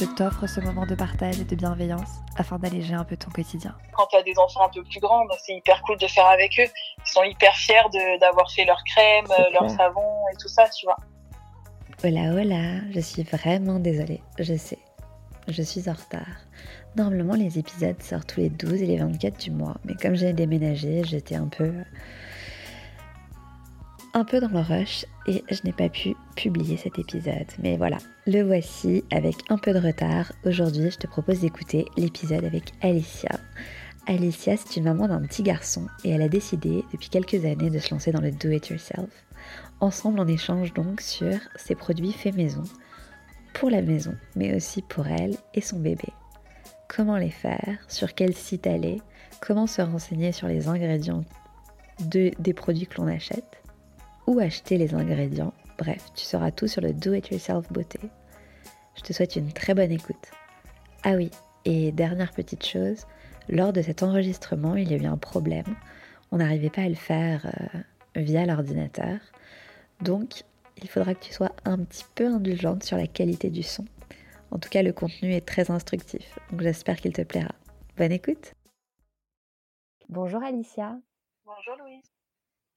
[0.00, 3.76] je t'offre ce moment de partage et de bienveillance afin d'alléger un peu ton quotidien.
[3.92, 6.26] Quand tu as des enfants un peu plus grands, bah, c'est hyper cool de faire
[6.26, 6.70] avec eux.
[7.04, 7.82] Ils sont hyper fiers
[8.18, 9.76] d'avoir fait leur crème, C'est leur clair.
[9.76, 10.96] savon et tout ça, tu vois.
[12.02, 14.78] Hola hola, je suis vraiment désolée, je sais.
[15.48, 16.46] Je suis en retard.
[16.96, 20.32] Normalement, les épisodes sortent tous les 12 et les 24 du mois, mais comme j'ai
[20.32, 21.74] déménagé, j'étais un peu.
[24.12, 27.46] Un peu dans le rush et je n'ai pas pu publier cet épisode.
[27.62, 30.32] Mais voilà, le voici avec un peu de retard.
[30.44, 33.38] Aujourd'hui, je te propose d'écouter l'épisode avec Alicia.
[34.06, 37.78] Alicia, c'est une maman d'un petit garçon et elle a décidé depuis quelques années de
[37.78, 39.10] se lancer dans le do-it-yourself.
[39.80, 42.64] Ensemble, on échange donc sur ses produits faits maison,
[43.54, 46.08] pour la maison, mais aussi pour elle et son bébé.
[46.88, 49.00] Comment les faire, sur quel site aller,
[49.40, 51.24] comment se renseigner sur les ingrédients
[52.00, 53.59] de- des produits que l'on achète,
[54.30, 55.52] où acheter les ingrédients.
[55.76, 57.98] Bref, tu sauras tout sur le do-it-yourself beauté.
[58.94, 60.30] Je te souhaite une très bonne écoute.
[61.02, 61.32] Ah oui,
[61.64, 63.06] et dernière petite chose,
[63.48, 65.74] lors de cet enregistrement, il y a eu un problème.
[66.30, 67.80] On n'arrivait pas à le faire euh,
[68.14, 69.18] via l'ordinateur.
[70.00, 70.44] Donc,
[70.80, 73.84] il faudra que tu sois un petit peu indulgente sur la qualité du son.
[74.52, 77.54] En tout cas, le contenu est très instructif, donc j'espère qu'il te plaira.
[77.96, 78.54] Bonne écoute
[80.08, 80.98] Bonjour Alicia,
[81.44, 82.19] Bonjour Louise.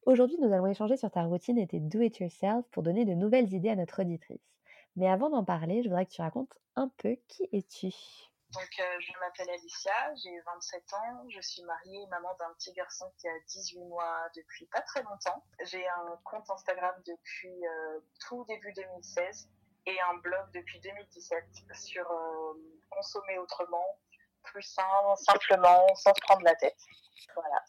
[0.06, 3.68] Aujourd'hui, nous allons échanger sur ta routine et tes do-it-yourself pour donner de nouvelles idées
[3.70, 4.40] à notre auditrice.
[4.96, 7.92] Mais avant d'en parler, je voudrais que tu racontes un peu qui es-tu?
[8.54, 12.72] Donc, euh, je m'appelle Alicia, j'ai 27 ans, je suis mariée et maman d'un petit
[12.72, 15.44] garçon qui a 18 mois depuis pas très longtemps.
[15.64, 19.50] J'ai un compte Instagram depuis euh, tout début 2016
[19.86, 22.54] et un blog depuis 2017 sur euh,
[22.88, 23.98] consommer autrement,
[24.44, 24.82] plus sain,
[25.16, 26.78] simplement, sans se prendre la tête.
[27.34, 27.62] Voilà.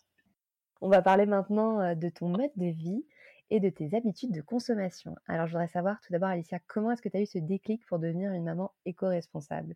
[0.80, 3.06] On va parler maintenant de ton mode de vie
[3.50, 5.16] et de tes habitudes de consommation.
[5.28, 7.86] Alors, je voudrais savoir tout d'abord, Alicia, comment est-ce que tu as eu ce déclic
[7.88, 9.76] pour devenir une maman éco-responsable?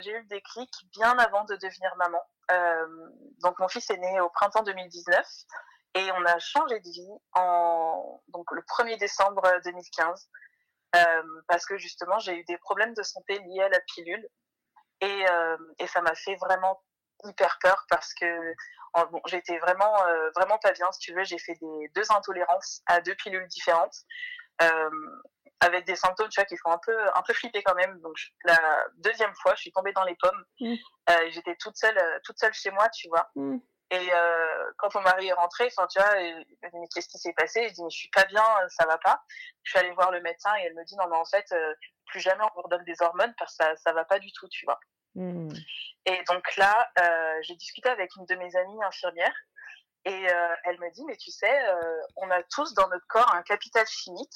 [0.00, 2.20] J'ai eu le déclic bien avant de devenir maman.
[3.42, 5.26] Donc mon fils est né au printemps 2019
[5.94, 10.28] et on a changé de vie en donc le 1er décembre 2015
[10.94, 14.28] euh, parce que justement j'ai eu des problèmes de santé liés à la pilule
[15.00, 15.24] et,
[15.78, 16.80] et ça m'a fait vraiment
[17.24, 18.54] hyper peur parce que
[19.04, 21.24] bon, j'étais vraiment euh, vraiment pas bien si tu veux.
[21.24, 23.96] J'ai fait des deux intolérances à deux pilules différentes
[24.62, 24.90] euh,
[25.60, 28.00] avec des symptômes tu vois qui font un peu un peu flipper quand même.
[28.00, 28.58] Donc la
[28.98, 30.44] deuxième fois je suis tombée dans les pommes.
[30.60, 30.74] Mm.
[31.10, 33.28] Euh, j'étais toute seule toute seule chez moi tu vois.
[33.34, 33.58] Mm.
[33.90, 34.10] et
[34.78, 37.34] quand mon mari est rentré enfin tu vois il m'a dit mais qu'est-ce qui s'est
[37.34, 37.68] passé?
[37.68, 39.22] Je dis mais je suis pas bien ça va pas.
[39.62, 41.54] Je suis allée voir le médecin et elle me dit non mais en fait
[42.06, 44.48] plus jamais on vous redonne des hormones parce que ça ça va pas du tout
[44.48, 44.78] tu vois
[45.16, 45.48] Hmm.
[46.04, 49.34] et donc là, euh, j'ai discuté avec une de mes amies infirmières
[50.04, 53.34] et euh, elle me dit, mais tu sais, euh, on a tous dans notre corps
[53.34, 54.34] un capital chimique,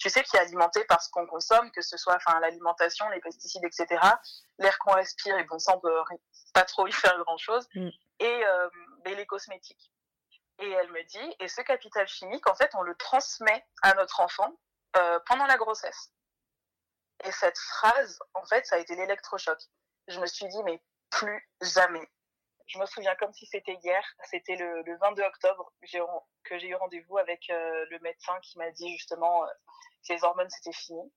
[0.00, 3.20] tu sais, qui est alimenté par ce qu'on consomme, que ce soit enfin l'alimentation, les
[3.20, 3.86] pesticides, etc.
[4.58, 6.02] L'air qu'on respire, et bon, ça on peut
[6.52, 7.88] pas trop y faire grand-chose, Mm.
[8.18, 8.42] et,
[9.04, 9.92] et les cosmétiques.
[10.58, 14.18] Et elle me dit, et ce capital chimique, en fait, on le transmet à notre
[14.18, 14.52] enfant
[15.26, 16.10] pendant la grossesse.
[17.24, 19.58] Et cette phrase, en fait, ça a été l'électrochoc.
[20.08, 22.06] Je me suis dit, mais plus jamais.
[22.66, 26.74] Je me souviens comme si c'était hier, c'était le, le 22 octobre que j'ai eu
[26.74, 29.48] rendez-vous avec euh, le médecin qui m'a dit justement euh,
[30.06, 31.12] que les hormones c'était fini.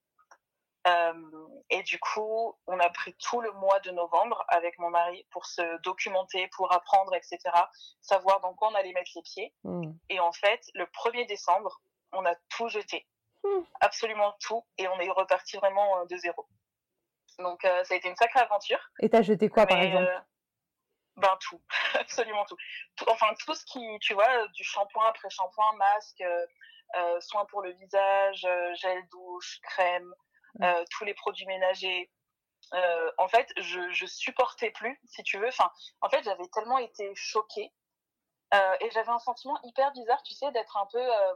[0.87, 5.25] Euh, et du coup, on a pris tout le mois de novembre avec mon mari
[5.31, 7.39] pour se documenter, pour apprendre, etc.
[8.01, 9.53] Savoir dans quoi on allait mettre les pieds.
[9.63, 9.91] Hmm.
[10.09, 11.81] Et en fait, le 1er décembre,
[12.13, 13.05] on a tout jeté.
[13.81, 14.63] Absolument tout.
[14.77, 16.47] Et on est reparti vraiment euh, de zéro.
[17.39, 18.79] Donc, euh, ça a été une sacrée aventure.
[19.01, 20.03] Et t'as jeté quoi, par Mais, exemple?
[20.09, 20.19] euh,
[21.17, 21.61] Ben, tout.
[21.99, 22.57] Absolument tout.
[22.95, 26.45] Tout- Enfin, tout ce qui, tu vois, euh, du shampoing après shampoing, masque, euh,
[26.95, 30.13] euh, soins pour le visage, euh, gel douche, crème,
[30.61, 32.11] euh, tous les produits ménagers.
[32.73, 35.47] Euh, en fait, je, je supportais plus, si tu veux.
[35.47, 37.71] Enfin, en fait, j'avais tellement été choquée
[38.53, 41.33] Euh, et j'avais un sentiment hyper bizarre, tu sais, d'être un peu euh,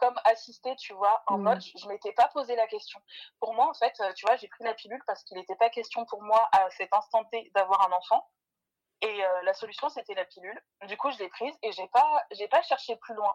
[0.00, 1.42] comme assistée, tu vois, en Mm.
[1.42, 3.00] mode, je, m'étais pas posé la question.
[3.38, 5.68] Pour moi, en fait, euh, tu vois, j'ai pris la pilule parce qu'il n'était pas
[5.70, 8.26] question pour moi à cet instant T d'avoir un enfant.
[9.02, 10.60] Et euh, la solution, c'était la pilule.
[10.86, 13.34] Du coup, je l'ai prise et j'ai pas, j'ai pas cherché plus loin.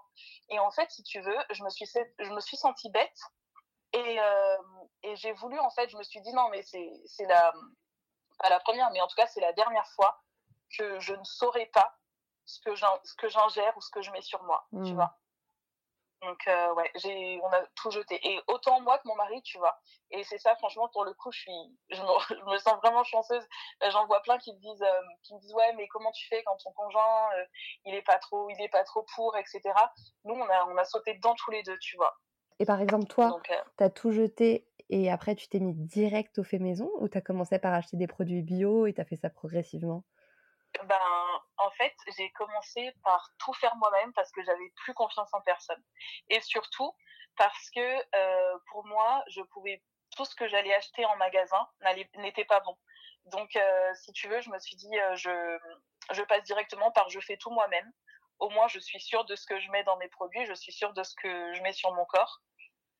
[0.50, 1.86] Et en fait, si tu veux, je me suis,
[2.20, 3.20] je me suis sentie bête
[3.94, 4.58] et, euh,
[5.04, 7.52] et j'ai voulu, en fait, je me suis dit non, mais c'est, c'est la,
[8.40, 10.22] pas la première, mais en tout cas, c'est la dernière fois
[10.78, 11.96] que je ne saurais pas
[12.46, 14.96] ce que j'ingère ou ce que je mets sur moi, tu Mm.
[14.96, 15.18] vois.
[16.26, 19.58] Donc euh, ouais, j'ai on a tout jeté et autant moi que mon mari, tu
[19.58, 19.80] vois.
[20.12, 23.04] Et c'est ça franchement pour le coup, je suis je me, je me sens vraiment
[23.04, 23.46] chanceuse.
[23.84, 26.28] Euh, J'en vois plein qui me disent euh, qui me disent ouais, mais comment tu
[26.28, 27.46] fais quand ton conjoint euh,
[27.86, 29.62] il est pas trop il est pas trop pour etc.
[30.24, 32.16] Nous on a on a sauté dedans tous les deux, tu vois.
[32.60, 36.44] Et par exemple, toi, euh, t'as tout jeté et après tu t'es mis direct au
[36.44, 40.04] fait maison ou t'as commencé par acheter des produits bio et t'as fait ça progressivement?
[40.88, 40.96] Ben
[41.58, 45.84] en fait, j'ai commencé par tout faire moi-même parce que j'avais plus confiance en personne.
[46.30, 46.94] Et surtout
[47.38, 49.82] parce que euh, pour moi, je pouvais
[50.16, 51.68] tout ce que j'allais acheter en magasin
[52.16, 52.78] n'était pas bon.
[53.26, 55.58] Donc euh, si tu veux, je me suis dit euh, je
[56.12, 57.92] je passe directement par je fais tout moi-même.
[58.40, 60.74] Au moins, je suis sûre de ce que je mets dans mes produits, je suis
[60.74, 62.42] sûre de ce que je mets sur mon corps.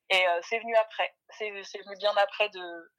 [0.10, 1.14] Et c'est venu après.
[1.30, 2.92] C'est venu bien après de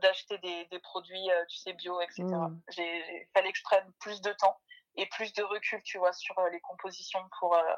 [0.00, 2.24] d'acheter des, des produits, tu sais, bio, etc.
[2.68, 4.60] J'ai- fallait que je prenne plus de temps
[4.96, 7.74] et plus de recul, tu vois, sur euh, les compositions pour, euh,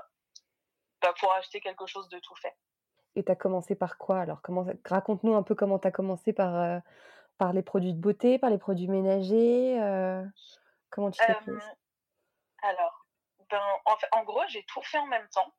[1.02, 2.56] bah, pour acheter quelque chose de tout fait.
[3.16, 4.42] Et t'as commencé par quoi alors?
[4.42, 6.78] Comment Raconte-nous un peu comment t'as commencé par, euh,
[7.36, 9.78] par les produits de beauté, par les produits ménagers.
[10.90, 11.62] Comment tu t'es prise
[12.62, 13.06] alors,
[13.50, 15.54] ben, en, fait- en gros, j'ai tout fait en même temps.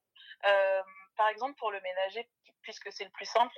[0.46, 0.82] Euh,
[1.16, 2.30] par exemple, pour le ménager,
[2.62, 3.54] puisque c'est le plus simple,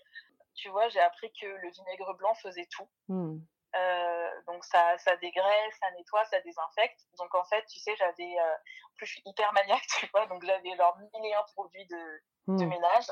[0.54, 2.88] tu vois, j'ai appris que le vinaigre blanc faisait tout.
[3.08, 3.40] Hmm.
[3.76, 7.00] Euh, donc ça, ça dégraisse, ça nettoie, ça désinfecte.
[7.18, 10.26] Donc en fait, tu sais, j'avais, euh, en plus je suis hyper maniaque, tu vois,
[10.28, 12.70] donc j'avais genre mille et un produits de, de Hmm.
[12.70, 13.06] ménage.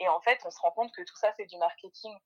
[0.00, 2.16] Et en fait, on se rend compte que tout ça, c'est du marketing.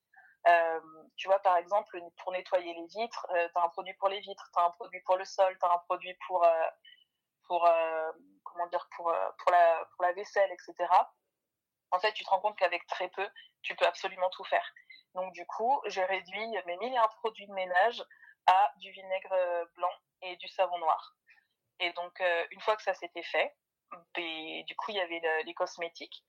[0.46, 0.80] Euh,
[1.16, 4.20] tu vois, par exemple, pour nettoyer les vitres, euh, tu as un produit pour les
[4.20, 6.46] vitres, tu as un produit pour le sol, tu as un produit pour,
[7.46, 7.68] pour
[8.44, 10.88] comment dire, pour, pour, la, pour la vaisselle, etc.
[11.92, 13.28] En fait, tu te rends compte qu'avec très peu,
[13.62, 14.66] tu peux absolument tout faire.
[15.14, 18.02] Donc, du coup, j'ai réduit mes 1001 produits de ménage
[18.46, 19.92] à du vinaigre euh, blanc
[20.22, 21.14] et du savon noir.
[21.80, 23.54] Et donc, euh, une fois que ça s'était fait,
[24.16, 26.24] et du coup, il y avait le- les cosmétiques.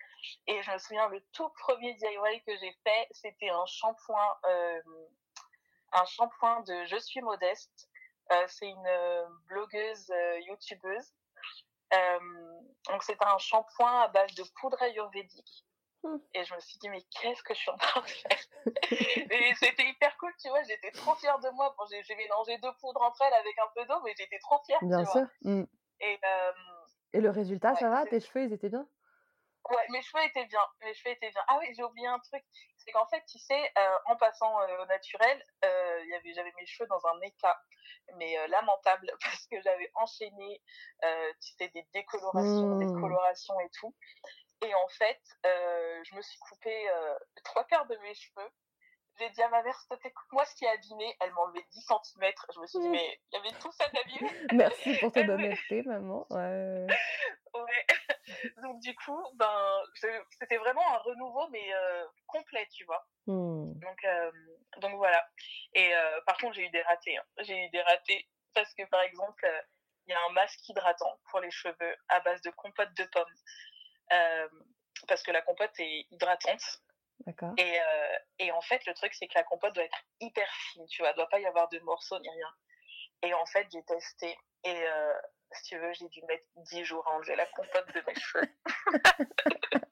[0.48, 4.82] Et je me souviens, le tout premier DIY que j'ai fait, c'était un shampoing, euh,
[5.94, 7.90] un shampoing de Je suis modeste.
[8.48, 10.12] C'est une blogueuse
[10.48, 11.14] youtubeuse.
[11.94, 12.20] Euh,
[12.90, 15.66] donc, c'était un shampoing à base de poudre ayurvédique.
[16.04, 16.18] Hmm.
[16.34, 18.38] Et je me suis dit, mais qu'est-ce que je suis en train de faire?
[19.32, 20.62] Et c'était hyper cool, tu vois.
[20.64, 21.74] J'étais trop fière de moi.
[21.78, 24.80] Bon, j'ai mélangé deux poudres entre elles avec un peu d'eau, mais j'étais trop fière,
[24.82, 25.14] Bien tu vois.
[25.14, 25.28] sûr.
[25.44, 25.64] Hmm.
[26.02, 26.52] Et, euh,
[27.14, 28.06] Et le résultat, Ouais, ça va?
[28.06, 28.86] Tes cheveux, ils étaient bien?
[29.70, 30.60] Ouais, mes cheveux étaient bien.
[30.82, 31.42] Mes cheveux étaient bien.
[31.48, 32.44] Ah oui, j'ai oublié un truc.
[32.86, 36.34] C'est qu'en fait, tu sais, euh, en passant euh, au naturel, euh, il y avait,
[36.34, 37.58] j'avais mes cheveux dans un état,
[38.18, 40.62] mais lamentable, parce que j'avais enchaîné,
[41.42, 43.02] tu sais, des décolorations, des Mmh.
[43.02, 43.96] colorations et tout.
[44.66, 48.50] Et en fait, je me suis coupé euh, trois quarts de mes cheveux.
[49.20, 51.16] J'ai dit à ma mère, s'il te plaît, coupe-moi ce qui est abîmé.
[51.22, 52.32] Elle m'a enlevé 10 cm.
[52.56, 52.92] Je me suis dit, Mmh.
[52.92, 54.32] mais il y avait tout ça d'abîmé.
[54.54, 56.26] Merci pour ton honnêteté, maman.
[56.32, 56.88] Ouais.
[57.54, 57.86] Ouais.
[58.64, 59.84] Donc du coup, ben,
[60.40, 63.06] c'était vraiment un renouveau, mais euh, complet, tu vois.
[63.28, 63.74] Hmm.
[63.80, 64.32] Donc, euh,
[64.78, 65.26] donc voilà.
[65.74, 67.18] Et euh, par contre, j'ai eu des ratés.
[67.18, 67.24] hein.
[67.42, 69.48] J'ai eu des ratés parce que par exemple,
[70.08, 73.36] il y a un masque hydratant pour les cheveux à base de compote de pommes.
[75.08, 76.82] Parce que la compote est hydratante.
[77.26, 77.54] D'accord.
[77.58, 77.80] Et,
[78.40, 81.12] et en fait, le truc, c'est que la compote doit être hyper fine, tu vois.
[81.12, 82.54] Il doit pas y avoir de morceaux ni rien.
[83.24, 84.38] Et en fait, j'ai testé.
[84.64, 85.14] Et euh,
[85.52, 88.50] si tu veux, j'ai dû mettre 10 jours à enlever la compote de mes cheveux.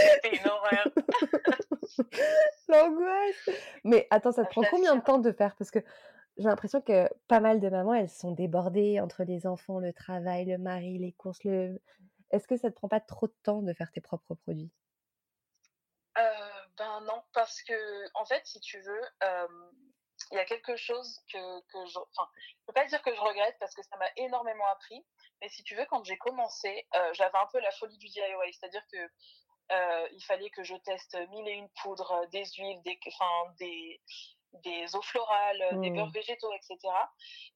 [0.00, 0.86] C'était une horreur.
[2.68, 3.50] L'angoisse
[3.84, 5.54] Mais attends, ça te Ah, prend je combien de temps de faire?
[5.56, 5.78] Parce que
[6.36, 10.46] j'ai l'impression que pas mal de mamans, elles sont débordées entre les enfants, le travail,
[10.46, 11.44] le mari, les courses.
[11.44, 11.80] Le...
[12.30, 14.72] Est-ce que ça te prend pas trop de temps de faire tes propres produits?
[16.18, 16.22] Euh,
[16.78, 17.74] ben non, parce que
[18.14, 19.48] en fait, si tu veux, euh,
[20.30, 23.20] il y a quelque chose que, que je, enfin, je peux pas dire que je
[23.20, 25.04] regrette parce que ça m'a énormément appris.
[25.40, 28.22] Mais si tu veux, quand j'ai commencé, euh, j'avais un peu la folie du DIY,
[28.52, 29.08] c'est-à-dire que
[29.72, 33.52] euh, il fallait que je teste mille et une poudres, euh, des huiles, des, enfin,
[33.58, 34.00] des,
[34.62, 35.94] des eaux florales, des Mm.
[35.96, 36.78] beurres végétaux, etc.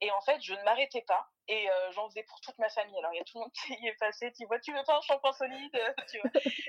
[0.01, 2.99] Et en fait, je ne m'arrêtais pas et euh, j'en faisais pour toute ma famille.
[2.99, 4.33] Alors il y a tout le monde qui y est passé.
[4.33, 5.95] Tu vois, tu veux pas un shampoing solide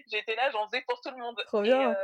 [0.08, 1.42] J'étais là, j'en faisais pour tout le monde.
[1.48, 1.96] Trop bien.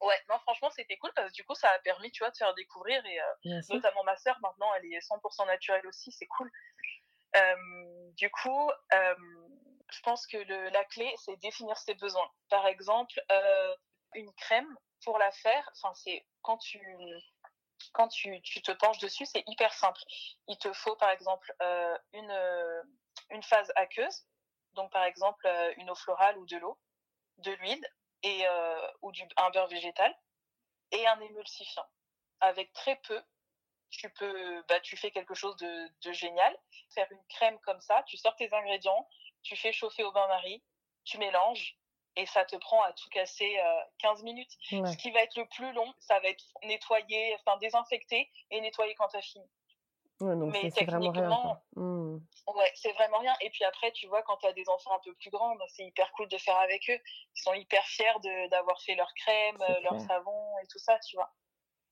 [0.00, 2.36] Ouais, non, franchement, c'était cool parce que du coup, ça a permis, tu vois, de
[2.36, 3.24] faire découvrir et euh,
[3.70, 6.50] notamment ma sœur, maintenant, elle est 100% naturelle aussi, c'est cool.
[7.36, 9.14] Euh, du coup, euh,
[9.90, 12.30] je pense que le, la clé, c'est définir ses besoins.
[12.50, 13.74] Par exemple, euh,
[14.14, 16.80] une crème, pour la faire, enfin, c'est quand tu,
[17.92, 20.00] quand tu, tu te penches dessus, c'est hyper simple.
[20.48, 22.84] Il te faut, par exemple, euh, une,
[23.30, 24.26] une phase aqueuse,
[24.72, 26.78] donc par exemple une eau florale ou de l'eau,
[27.38, 27.86] de l'huile
[28.22, 30.14] et euh, ou du, un beurre végétal
[30.92, 31.86] et un émulsifiant.
[32.40, 33.20] Avec très peu,
[33.90, 36.56] tu peux, bah, tu fais quelque chose de, de génial.
[36.94, 39.08] Faire une crème comme ça, tu sors tes ingrédients,
[39.42, 40.62] tu fais chauffer au bain-marie,
[41.04, 41.78] tu mélanges
[42.16, 44.52] et ça te prend à tout casser euh, 15 minutes.
[44.72, 44.90] Ouais.
[44.90, 48.94] Ce qui va être le plus long, ça va être nettoyer, enfin désinfecter et nettoyer
[48.94, 49.44] quand tu as fini.
[50.20, 51.62] Ouais, donc Mais rien, techniquement.
[52.48, 53.34] Ouais, c'est vraiment rien.
[53.40, 55.64] Et puis après, tu vois, quand tu as des enfants un peu plus grands, bah,
[55.68, 56.98] c'est hyper cool de faire avec eux.
[57.36, 60.98] Ils sont hyper fiers de- d'avoir fait leur crème, euh, leur savon et tout ça,
[61.00, 61.32] tu vois.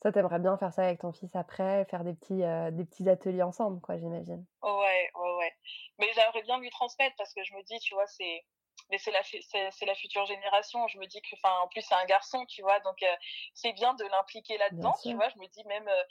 [0.04, 3.08] Ça, t'aimerais bien faire ça avec ton fils après, faire des petits, heu, des petits
[3.08, 4.46] ateliers ensemble, quoi, j'imagine?
[4.62, 5.52] Ouais, ouais, ouais.
[5.98, 8.44] Mais j'aimerais bien lui transmettre parce que je me dis, tu vois, c'est
[8.90, 10.86] mais c'est la fu- c'est c'est la future génération.
[10.88, 13.16] Je me dis que, enfin, en plus c'est un garçon, tu vois, donc euh,
[13.54, 15.28] c'est bien de l'impliquer Bien là-dedans, tu vois.
[15.30, 16.02] Je me dis même euh,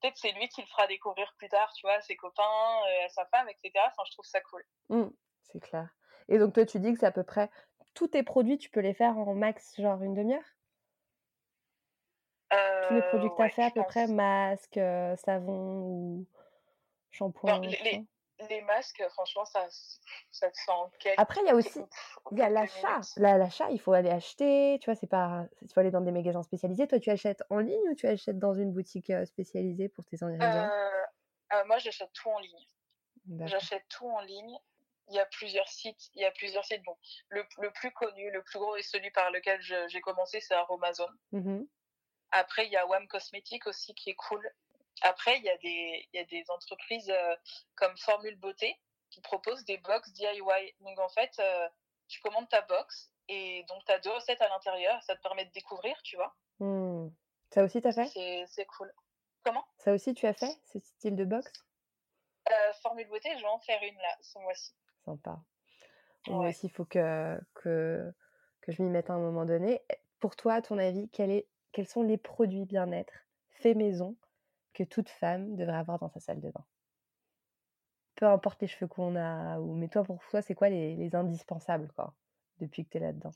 [0.00, 3.06] peut-être c'est lui qui le fera découvrir plus tard, tu vois, à ses copains, euh,
[3.06, 3.86] à sa femme, etc.
[3.88, 4.64] Enfin, je trouve ça cool.
[4.90, 5.08] Mmh,
[5.42, 5.88] c'est clair.
[6.28, 7.50] Et donc toi, tu dis que c'est à peu près
[7.94, 10.44] tous tes produits, tu peux les faire en max, genre une demi-heure?
[12.82, 15.80] Tous les Euh, produits que tu as ouais, fait à peu près, masque, heu, savon
[15.82, 16.26] ou
[17.10, 18.04] shampoing, les, les?
[18.48, 19.68] Les masques, franchement, ça,
[20.30, 21.80] ça se fait en Après, il y a aussi
[22.32, 23.00] il y a quelques l'achat.
[23.16, 24.94] l'achat, il faut aller acheter, tu vois?
[24.94, 26.86] C'est pas il faut aller dans des magasins spécialisés.
[26.88, 30.22] Toi, tu achètes en ligne ou tu achètes dans une boutique, heu, spécialisée pour tes
[30.22, 30.72] ingrédients?
[30.72, 31.02] Euh,
[31.52, 32.66] euh, moi, j'achète tout en ligne.
[33.46, 34.58] J'achète tout en ligne.
[35.08, 36.10] Il y a plusieurs sites.
[36.14, 36.82] Il y a plusieurs sites.
[36.84, 36.96] Bon,
[37.30, 41.18] le, le plus connu, le plus gros et celui par lequel j'ai commencé, c'est Aromazone.
[41.32, 41.66] Mmh
[42.32, 44.50] Après, il y a Wham Cosmetics aussi qui est cool.
[45.02, 47.36] Après, il y a des, il y a des entreprises euh,
[47.76, 48.76] comme Formule Beauté
[49.10, 50.74] qui proposent des box DIY.
[50.80, 51.68] Donc, en fait, euh,
[52.08, 55.02] tu commandes ta box et donc tu as deux recettes à l'intérieur.
[55.02, 56.34] Ça te permet de découvrir, tu vois.
[56.58, 57.08] Mmh.
[57.50, 58.46] Ça aussi, tu as fait?
[58.48, 58.92] C'est cool.
[59.44, 59.64] Comment?
[59.78, 61.50] Ça aussi, tu as fait, ce style de box?
[62.50, 64.74] euh, Formule Beauté, je vais en faire une là, ce mois-ci.
[65.04, 65.38] Sympa.
[66.26, 66.48] Moi Ouais.
[66.50, 68.12] aussi, il faut que que
[68.60, 69.80] que je m'y mette à un moment donné.
[70.20, 73.12] Pour toi, à ton avis, quel est quels sont les produits bien-être
[73.62, 74.16] faits maison
[74.74, 76.66] que toute femme devrait avoir dans sa salle de bain?
[78.14, 81.14] Peu importe les cheveux qu'on a ou mais toi, pour toi, c'est quoi les les
[81.16, 82.14] indispensables, quoi,
[82.58, 83.32] depuis que tu es là-dedans?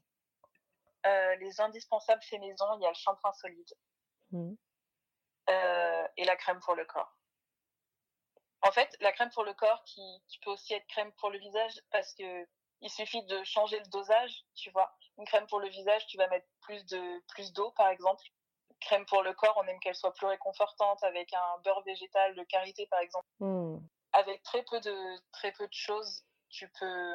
[1.07, 3.73] Euh, les indispensables fait maison, il y a le shampoing solide
[4.33, 4.55] Mmh.
[5.51, 7.19] euh, et la crème pour le corps.
[8.63, 11.39] En fait, la crème pour le corps qui, qui peut aussi être crème pour le
[11.39, 12.47] visage parce que
[12.81, 14.93] il suffit de changer le dosage, tu vois.
[15.19, 18.25] Une crème pour le visage, tu vas mettre plus de plus d'eau par exemple.
[18.85, 22.43] Crème pour le corps, on aime qu'elle soit plus réconfortante avec un beurre végétal de
[22.45, 23.27] karité par exemple.
[23.41, 23.79] Mmh.
[24.13, 24.95] Avec très peu de
[25.33, 27.15] très peu de choses, tu peux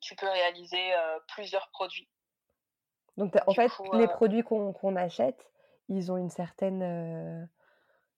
[0.00, 2.08] tu peux réaliser euh, plusieurs produits.
[3.16, 5.50] Donc en Du fait, coup, les euh, produits qu'on achète,
[5.88, 7.48] ils ont une certaine, heu,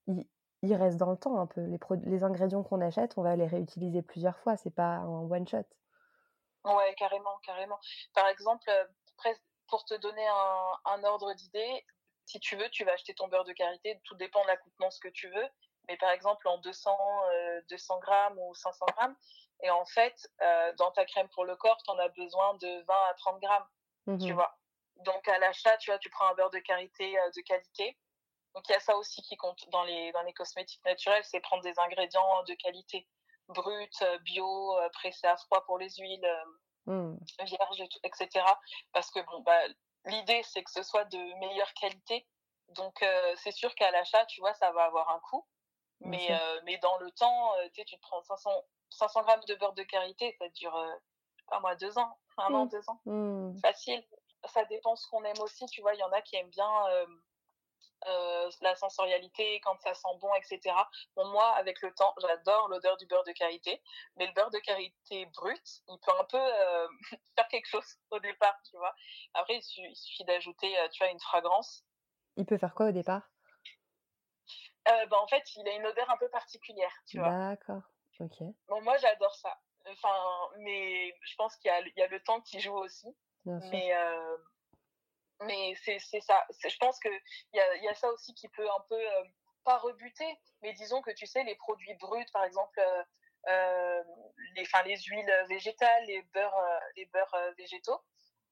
[0.09, 0.27] ils
[0.63, 1.63] ils restent dans le temps un peu.
[1.63, 5.49] Les les ingrédients qu'on achète, on va les réutiliser plusieurs fois, c'est pas un one
[5.49, 5.65] shot.
[6.65, 7.79] Ouais, carrément, carrément.
[8.15, 8.85] Par exemple, euh,
[9.69, 11.87] pour te donner un, un ordre d'idée,
[12.31, 14.99] si tu veux, tu vas acheter ton beurre de karité, tout dépend de la contenance
[15.01, 15.49] que tu veux,
[15.89, 16.97] mais par exemple en 200,
[17.33, 19.17] euh, 200 grammes ou 500 grammes.
[19.63, 22.85] Et en fait, euh, dans ta crème pour le corps, tu en as besoin de
[22.87, 23.67] 20 à 30 grammes,
[24.19, 24.59] tu Mmh vois.
[25.05, 27.99] Donc à l'achat, tu vois, tu prends un beurre de karité euh, de qualité.
[28.55, 31.41] Donc il y a ça aussi qui compte dans les, dans les cosmétiques naturels, c'est
[31.41, 33.09] prendre des ingrédients de qualité,
[33.49, 36.25] bruts, euh, bio, euh, pressés à froid pour les huiles.
[36.25, 36.45] euh,
[36.87, 37.17] Mmh.
[37.45, 38.45] vierge, et tout, etc.
[38.93, 39.61] Parce que bon, bah,
[40.07, 42.27] l'idée c'est que ce soit de meilleure qualité.
[42.69, 45.47] Donc euh, c'est sûr qu'à l'achat, tu vois, ça va avoir un coût.
[46.03, 48.51] Mais, euh, mais dans le temps, euh, tu te prends 500,
[48.89, 50.95] 500 grammes de beurre de karité, ça dure, euh,
[51.49, 52.69] pas moi, deux ans, un an, Mmh.
[52.69, 53.01] deux ans.
[53.05, 53.61] Mmh.
[53.61, 54.03] Facile.
[54.47, 56.71] Ça dépend ce qu'on aime aussi, tu vois, il y en a qui aiment bien
[58.07, 60.75] euh, la sensorialité, quand ça sent bon, etc.
[61.17, 63.83] Bon, moi, avec le temps, j'adore l'odeur du beurre de karité,
[64.17, 66.89] mais le beurre de karité brut, il peut un peu euh,
[67.37, 68.95] faire quelque chose au départ, tu vois.
[69.35, 71.85] Après, il, su- il suffit d'ajouter, euh, tu vois, une fragrance.
[72.37, 73.31] Il peut faire quoi au départ?
[74.89, 77.31] Euh, ben, en fait, il a une odeur un peu particulière, tu vois.
[77.31, 77.83] D'accord.
[78.21, 78.43] OK.
[78.69, 79.59] Bon, moi, j'adore ça.
[79.87, 80.15] Enfin,
[80.59, 83.09] mais je pense qu'il y y a le temps qui joue aussi.
[83.45, 83.71] Bien sûr.
[83.71, 83.95] Mais,
[85.43, 86.47] mais c'est ça.
[86.63, 89.25] Je pense que il y a, y a ça aussi qui peut un peu euh,
[89.65, 93.03] pas rebuter, mais disons que tu sais les produits bruts, par exemple, euh,
[93.49, 94.03] euh,
[94.55, 98.01] les, enfin les huiles végétales, les beurres, les beurres végétaux.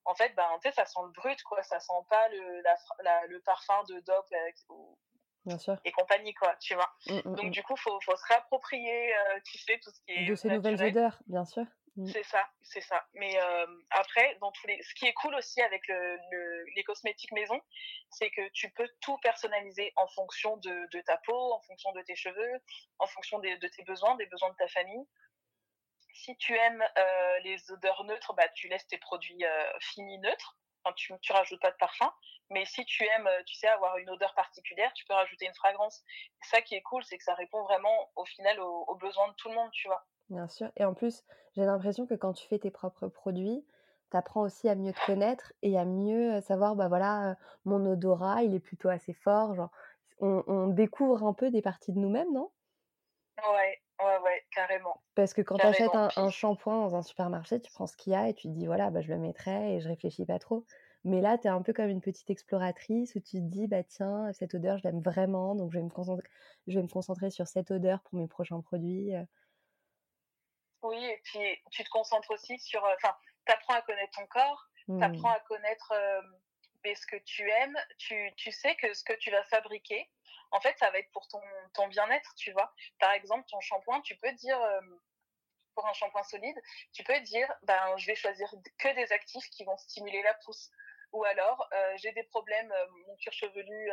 [0.05, 1.63] En fait, ben tu sais, ça sent le brut, quoi.
[1.63, 4.25] Ça sent pas le la, la- le parfum de Dove
[4.71, 4.99] ou-
[5.45, 5.77] Bien sûr.
[5.85, 6.57] et compagnie, quoi.
[6.57, 6.91] Tu vois.
[7.07, 7.51] Mmh, mmh, Donc mmh.
[7.51, 10.49] du coup, faut faut se réapproprier, euh, tu sais, tout ce qui De est ces
[10.49, 11.65] nouvelles odeurs, bien sûr.
[11.99, 12.07] Mmh.
[12.13, 13.05] C'est ça, c'est ça.
[13.15, 16.85] Mais euh, après, dans tous les, ce qui est cool aussi avec le, le- les
[16.85, 17.61] cosmétiques maison,
[18.11, 22.17] c'est que tu peux tout personnaliser en fonction de, ta peau, en fonction de tes
[22.17, 22.63] cheveux,
[23.01, 25.07] en fonction de tes besoins, des besoins de ta famille.
[26.15, 30.57] Si tu aimes euh, les odeurs neutres, bah, tu laisses tes produits euh, finis neutres.
[30.97, 32.15] Tu, tu rajoutes pas de parfum.
[32.51, 36.03] Mais si tu aimes, tu sais, avoir une odeur particulière, tu peux rajouter une fragrance.
[36.43, 39.35] Et ça qui est cool, c'est que ça répond vraiment, au final, aux besoins de
[39.35, 40.07] tout le monde, tu vois.
[40.31, 40.71] Bien sûr.
[40.77, 41.25] Et en plus,
[41.57, 43.65] j'ai l'impression que quand tu fais tes propres produits,
[44.11, 47.85] tu apprends aussi à mieux te connaître et à mieux savoir, bah voilà, euh, mon
[47.87, 49.55] odorat, il est plutôt assez fort.
[49.55, 49.71] Genre,
[50.21, 52.51] on, on découvre un peu des parties de nous-mêmes, non?
[53.39, 55.01] Ouais, ouais, ouais, carrément.
[55.15, 58.17] Parce que quand tu achètes un, shampoing dans un supermarché, tu prends ce qu'il y
[58.17, 60.65] a et tu te dis, voilà, bah, je le mettrai et je réfléchis pas trop.
[61.05, 63.85] Mais là, tu es un peu comme une petite exploratrice où tu te dis, bah
[63.85, 66.29] tiens, cette odeur, je l'aime vraiment, donc je vais me concentrer,
[66.67, 69.13] je vais me concentrer sur cette odeur pour mes prochains produits.
[70.83, 72.85] Oui, et puis tu te concentres aussi sur.
[72.85, 73.17] euh, Enfin,
[73.47, 74.65] tu apprends à connaître ton corps,
[74.99, 75.05] tu Hmm.
[75.05, 76.23] apprends à connaître euh,
[76.95, 80.11] ce que tu aimes, tu, tu sais que ce que tu vas fabriquer,
[80.53, 81.41] en fait, ça va être pour ton,
[81.75, 82.73] ton bien-être, tu vois.
[82.99, 84.61] Par exemple, ton shampoing, tu peux dire.
[84.63, 84.81] euh,
[85.75, 86.57] pour un shampoing solide,
[86.93, 90.71] tu peux dire, ben, je vais choisir que des actifs qui vont stimuler la pousse.
[91.13, 93.93] Ou alors, euh, j'ai des problèmes, euh, mon cuir chevelu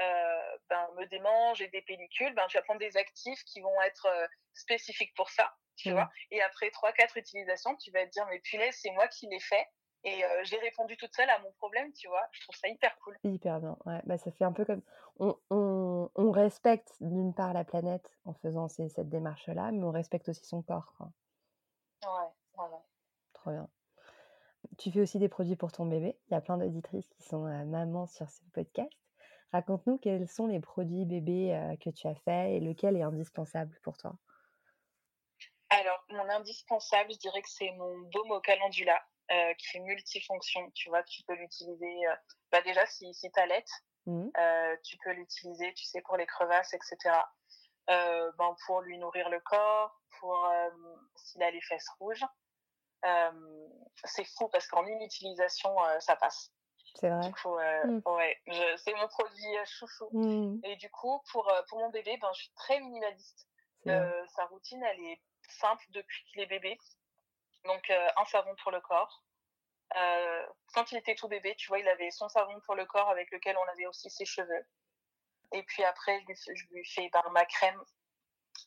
[0.00, 3.80] euh, ben, me démange, j'ai des pellicules, ben, tu vas prendre des actifs qui vont
[3.82, 5.92] être euh, spécifiques pour ça, tu Mm.
[5.94, 6.10] vois.
[6.30, 9.40] Et après trois, quatre utilisations, tu vas te dire, mais punaise, c'est moi qui l'ai
[9.40, 9.66] fait.
[10.02, 12.26] Et euh, j'ai répondu toute seule à mon problème, tu vois.
[12.32, 13.18] Je trouve ça hyper cool.
[13.22, 13.76] Hyper bien.
[13.84, 14.80] Ouais, bah, ça fait un peu comme.
[15.18, 19.90] On, on, on respecte d'une part la planète en faisant ces- cette démarche-là, mais on
[19.90, 20.94] respecte aussi son corps.
[20.96, 21.10] Quoi.
[22.02, 22.78] Ouais, ouais.
[23.34, 23.68] Trop bien.
[24.78, 26.18] Tu fais aussi des produits pour ton bébé.
[26.28, 28.90] Il y a plein d'auditrices qui sont euh, mamans sur ce podcast.
[29.52, 33.78] Raconte-nous quels sont les produits bébés euh, que tu as faits et lequel est indispensable
[33.82, 34.18] pour toi?
[35.68, 40.70] Alors, mon indispensable, je dirais que c'est mon baume au calendula, euh, qui est multifonction.
[40.74, 42.14] Tu vois, tu peux l'utiliser, euh,
[42.50, 43.70] bah déjà, si, si t'allaites,
[44.06, 44.30] Mhm.
[44.38, 47.32] euh, tu peux l'utiliser, tu sais, pour les crevasses, etc.
[47.88, 50.48] Ben, pour lui nourrir le corps, pour
[51.16, 52.24] s'il a les fesses rouges.
[54.04, 56.52] C'est fou parce qu'en une utilisation, ça passe.
[56.94, 57.26] C'est vrai.
[57.28, 58.02] Du coup, euh, Mm.
[58.06, 60.08] ouais, je- c'est mon produit euh, chouchou.
[60.12, 60.60] Mhm.
[60.64, 63.46] Et du coup, pour, euh, pour mon bébé, ben, je suis très minimaliste.
[63.86, 66.76] Euh, sa routine, elle est simple depuis qu'il est bébé.
[67.64, 69.22] Donc, euh, un savon pour le corps.
[70.74, 73.30] Quand il était tout bébé, tu vois, il avait son savon pour le corps avec
[73.32, 74.64] lequel on avait aussi ses cheveux.
[75.52, 77.82] Et puis après, je lui, fais- je lui fais ben, ma crème.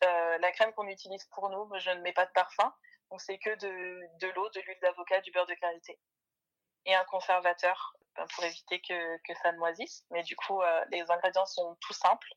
[0.01, 2.73] La crème qu'on utilise pour nous, je ne mets pas de parfum.
[3.11, 5.99] Donc, c'est que de, de l'eau, de l'huile d'avocat, du beurre de karité.
[6.85, 10.05] Et un conservateur ben, pour éviter que, que ça moisisse.
[10.11, 12.27] Mais du coup, euh, les ingrédients sont tout simples.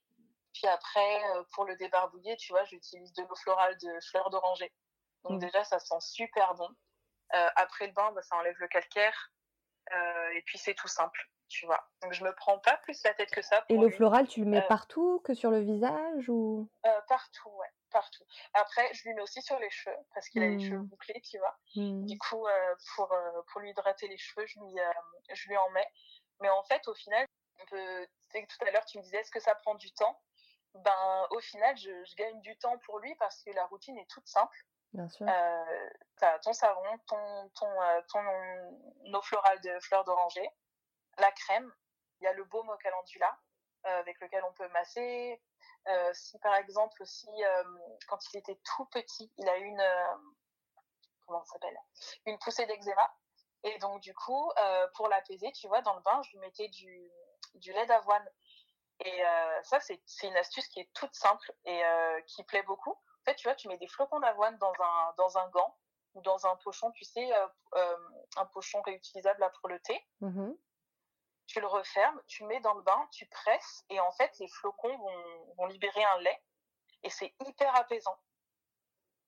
[0.54, 4.72] Puis après, euh, pour le débarbouiller, tu vois, j'utilise de l'eau florale de fleurs d'oranger.
[5.24, 5.38] Donc Mm.
[5.46, 6.68] déjà, ça sent super bon.
[7.34, 9.32] Euh, après le bain, bah, ça enlève le calcaire.
[10.34, 11.88] Et puis c'est tout simple, tu vois.
[12.02, 13.64] Donc je me prends pas plus la tête que ça.
[13.68, 16.68] Et l'eau florale, tu le mets partout que sur le visage ou?
[17.08, 18.26] Partout, ouais, partout.
[18.52, 21.38] Après, je lui mets aussi sur les cheveux parce qu'il a les cheveux bouclés, tu
[21.38, 21.56] vois.
[22.10, 24.92] Du coup, euh, pour, euh, pour lui hydrater les cheveux, je lui, euh,
[25.32, 25.90] je lui en mets.
[26.40, 27.24] Mais en fait, au final,
[27.60, 30.16] on peut, tout à l'heure, tu me disais, est-ce que ça prend du temps?
[30.74, 34.10] Ben, au final, je, je gagne du temps pour lui parce que la routine est
[34.10, 34.58] toute simple.
[34.92, 35.26] Bien sûr.
[35.28, 37.70] Euh, t'as ton savon, ton, ton,
[38.12, 38.24] ton
[39.14, 40.48] eau florale de fleurs d'oranger,
[41.18, 41.72] la crème,
[42.20, 43.30] il y a le baume au calendula
[43.86, 45.40] euh, avec lequel on peut masser.
[45.88, 47.64] Euh, si par exemple, si euh,
[48.08, 50.16] quand il était tout petit, il a eu une euh,
[51.26, 51.78] comment s'appelle?
[52.26, 53.14] Une poussée d'eczéma
[53.62, 54.50] et donc du coup
[54.94, 58.28] pour l'apaiser, tu vois, dans le bain, je lui mettais du lait d'avoine
[59.04, 59.22] et
[59.64, 61.82] ça c'est une astuce qui est toute simple et
[62.28, 62.92] qui plaît beaucoup.
[62.92, 65.76] En fait, tu vois, tu mets des flocons d'avoine dans un dans un gant
[66.14, 67.28] ou dans un pochon, tu sais,
[68.36, 70.56] un pochon réutilisable pour le thé Mhm.
[71.46, 74.48] Tu le refermes, tu le mets dans le bain, tu presses, et en fait, les
[74.48, 76.42] flocons vont, vont libérer un lait,
[77.02, 78.18] et c'est hyper apaisant.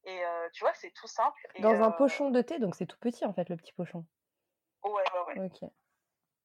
[0.04, 1.38] Et euh, tu vois, c'est tout simple.
[1.54, 3.72] Et, Dans un euh, pochon de thé, donc c'est tout petit en fait le petit
[3.72, 4.04] pochon.
[4.84, 5.46] Ouais, ouais, ouais.
[5.46, 5.70] Ok.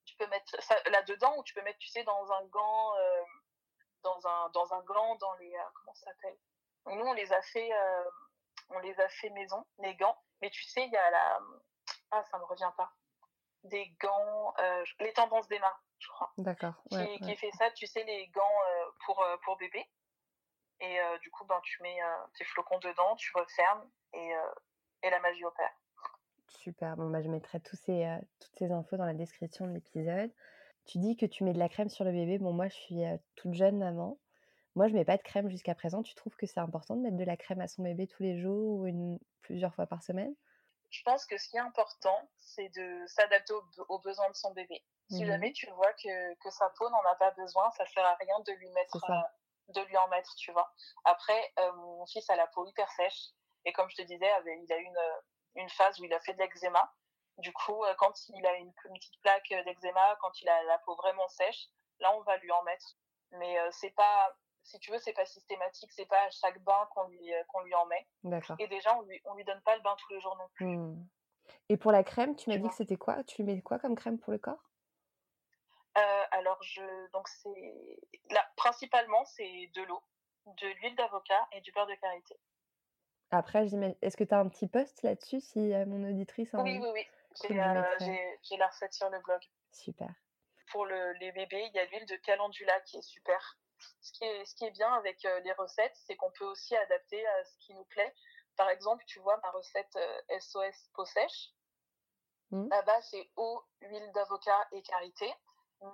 [0.05, 3.23] Tu peux mettre ça là-dedans, ou tu peux mettre, tu sais, dans un gant, euh,
[4.01, 6.37] dans un, dans un gant, dans les, comment ça s'appelle?
[6.87, 7.71] Nous, on les a fait,
[8.69, 11.39] on les a fait maison, les gants, mais tu sais, il y a la,
[12.11, 12.93] ah, ça me revient pas,
[13.63, 16.31] des gants, euh, les tendances d'Emma, je crois.
[16.37, 16.73] D'accord.
[16.89, 17.35] qui, Ouais, qui ouais.
[17.35, 19.85] fait ça, tu sais, les gants euh, pour, euh, pour bébé.
[20.79, 21.97] Et du coup, ben, tu mets
[22.37, 24.33] tes flocons dedans, tu refermes et,
[25.03, 25.71] et la magie opère.
[26.49, 26.97] Super.
[26.97, 28.05] Bon, bah, je mettrai tous ces,
[28.41, 30.33] toutes ces infos dans la description de l'épisode.
[30.85, 32.37] Tu dis que tu mets de la crème sur le bébé.
[32.37, 33.01] Bon, moi, je suis
[33.37, 34.19] toute jeune maman.
[34.75, 36.03] Moi, je mets pas de crème jusqu'à présent.
[36.03, 38.37] Tu trouves que c'est important de mettre de la crème à son bébé tous les
[38.37, 40.35] jours ou une, plusieurs fois par semaine?
[40.93, 44.51] Je pense que ce qui est important, c'est de s'adapter aux, aux besoins de son
[44.53, 44.85] bébé.
[45.09, 45.27] Si Mhm.
[45.27, 48.39] jamais tu vois que, que sa peau n'en a pas besoin, ça sert à rien
[48.41, 50.71] de lui mettre, euh, de lui en mettre, tu vois.
[51.03, 53.31] Après, euh, mon fils a la peau hyper sèche
[53.65, 55.21] et comme je te disais, il a eu une,
[55.55, 56.93] une phase où il a fait de l'eczéma.
[57.37, 60.63] Du coup, euh, quand il a une, une petite plaque euh, d'eczéma, quand il a
[60.63, 62.85] la peau vraiment sèche, là on va lui en mettre.
[63.31, 66.87] Mais euh, c'est pas, si tu veux, c'est pas systématique, c'est pas à chaque bain
[66.93, 68.07] qu'on lui euh, lui en met.
[68.23, 68.55] D'accord.
[68.59, 70.77] Et déjà, on lui on lui donne pas le bain tous les jours non plus.
[70.77, 71.07] Mmh.
[71.69, 73.23] Et pour la crème, tu m'as dit que c'était quoi?
[73.23, 74.71] Tu lui mets quoi comme crème pour le corps?
[75.97, 77.99] Euh, alors je donc c'est
[78.31, 80.01] là principalement c'est de l'eau,
[80.47, 82.39] de l'huile d'avocat et du beurre de karité.
[83.29, 83.67] Après,
[84.01, 86.89] est-ce que tu as un petit post là-dessus si, heu, mon auditrice a Oui, oui,
[86.93, 87.07] oui.
[87.49, 87.83] Euh,
[88.43, 89.41] j'ai la recette sur le blog.
[89.71, 90.13] Super.
[90.71, 93.57] Pour le, les bébés, il y a l'huile de calendula qui est super.
[94.01, 96.75] Ce qui est, ce qui est bien avec euh, les recettes, c'est qu'on peut aussi
[96.75, 98.13] adapter à ce qui nous plaît.
[98.57, 101.51] Par exemple, tu vois, ma recette euh, SOS peau sèche,
[102.51, 102.69] Mmh.
[102.69, 105.33] là-bas, c'est eau, huile d'avocat et karité.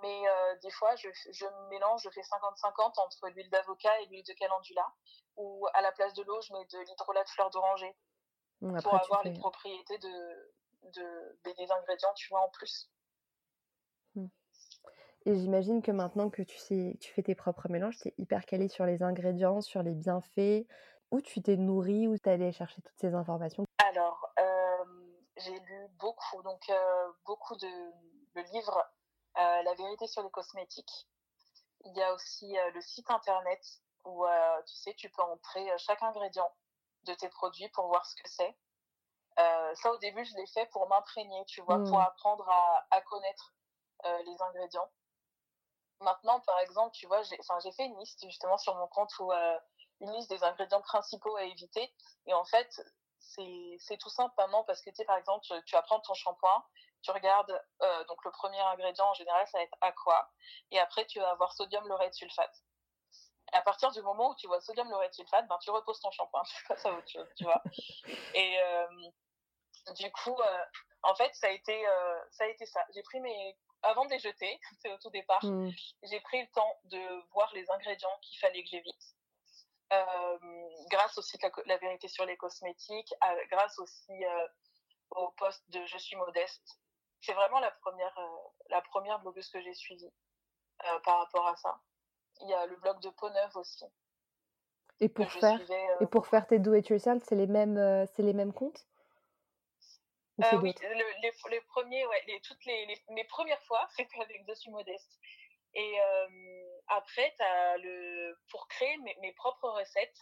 [0.04, 4.24] Mais euh, des fois, je, je mélange, je fais 50-50 entre l'huile d'avocat et l'huile
[4.26, 4.86] de calendula.
[5.38, 7.96] Ou à la place de l'eau, je mets de l'hydrolat de fleur d'oranger
[8.62, 12.92] Mmh, pour avoir les propriétés de, de, des ingrédients, tu vois, en plus.
[15.26, 18.46] Et j'imagine que maintenant que tu sais tu fais tes propres mélanges, tu es hyper
[18.46, 20.66] calée sur les ingrédients, sur les bienfaits.
[21.12, 22.08] Où tu t'es nourrie?
[22.08, 23.66] Où tu es allée chercher toutes ces informations?
[23.80, 24.86] Alors, euh,
[25.38, 27.68] j'ai lu beaucoup, donc euh, beaucoup de,
[28.36, 28.84] de livres.
[29.38, 31.08] Euh, La vérité sur les cosmétiques.
[31.86, 33.60] Il y a aussi le site internet
[34.06, 34.26] où
[34.68, 36.52] tu sais, tu peux entrer chaque ingrédient
[37.04, 38.58] de tes produits pour voir ce que c'est.
[39.38, 42.02] Ça, au début, je l'ai fait pour m'imprégner, tu vois, pour Mmh.
[42.02, 43.54] apprendre à, à connaître
[44.04, 44.90] les ingrédients.
[46.02, 49.60] Maintenant, par exemple, tu vois, j'ai fait une liste justement sur mon compte où euh,
[50.00, 51.94] une liste des ingrédients principaux à éviter.
[52.26, 52.82] Et en fait,
[53.20, 56.14] c'est tout simple maintenant parce que tu sais, par exemple, tu, tu vas prendre ton
[56.14, 56.64] shampoing,
[57.02, 60.32] tu regardes, euh, donc le premier ingrédient en général, ça va être aqua.
[60.72, 62.64] Et après, tu vas avoir sodium laureth sulfate.
[63.52, 66.12] Et à partir du moment où tu vois sodium laureth sulfate, ben, tu reposes ton
[66.12, 67.62] shampoing, tu passes à autre chose, tu vois.
[68.36, 68.88] Et euh,
[69.96, 70.38] du coup,
[71.04, 71.86] en fait, ça a été
[72.66, 72.86] ça.
[72.94, 75.72] J'ai pris mes, avant de les jeter, c'est au tout départ, Mmh.
[76.04, 79.16] j'ai pris le temps de voir les ingrédients qu'il fallait que j'évite.
[79.92, 80.38] Euh,
[80.92, 84.48] grâce au site la, la, vérité sur les cosmétiques, à, grâce aussi euh,
[85.12, 86.80] au poste de Je suis modeste.
[87.22, 90.14] C'est vraiment la première, euh, la première blogueuse que j'ai suivie
[90.86, 91.80] euh, par rapport à ça.
[92.42, 93.86] Il y a le blog de Peau Neuve aussi.
[95.00, 98.22] Et pour faire suivais, et pour faire tes do it yourself, c'est les mêmes, c'est
[98.22, 98.86] les mêmes comptes?
[100.44, 104.22] Euh, oui, le, les, les premiers, ouais, les, toutes les, les, mes premières fois, c'était
[104.22, 105.20] avec Je suis modeste.
[105.74, 110.18] Et euh, après, as le, pour créer mes, mes propres recettes,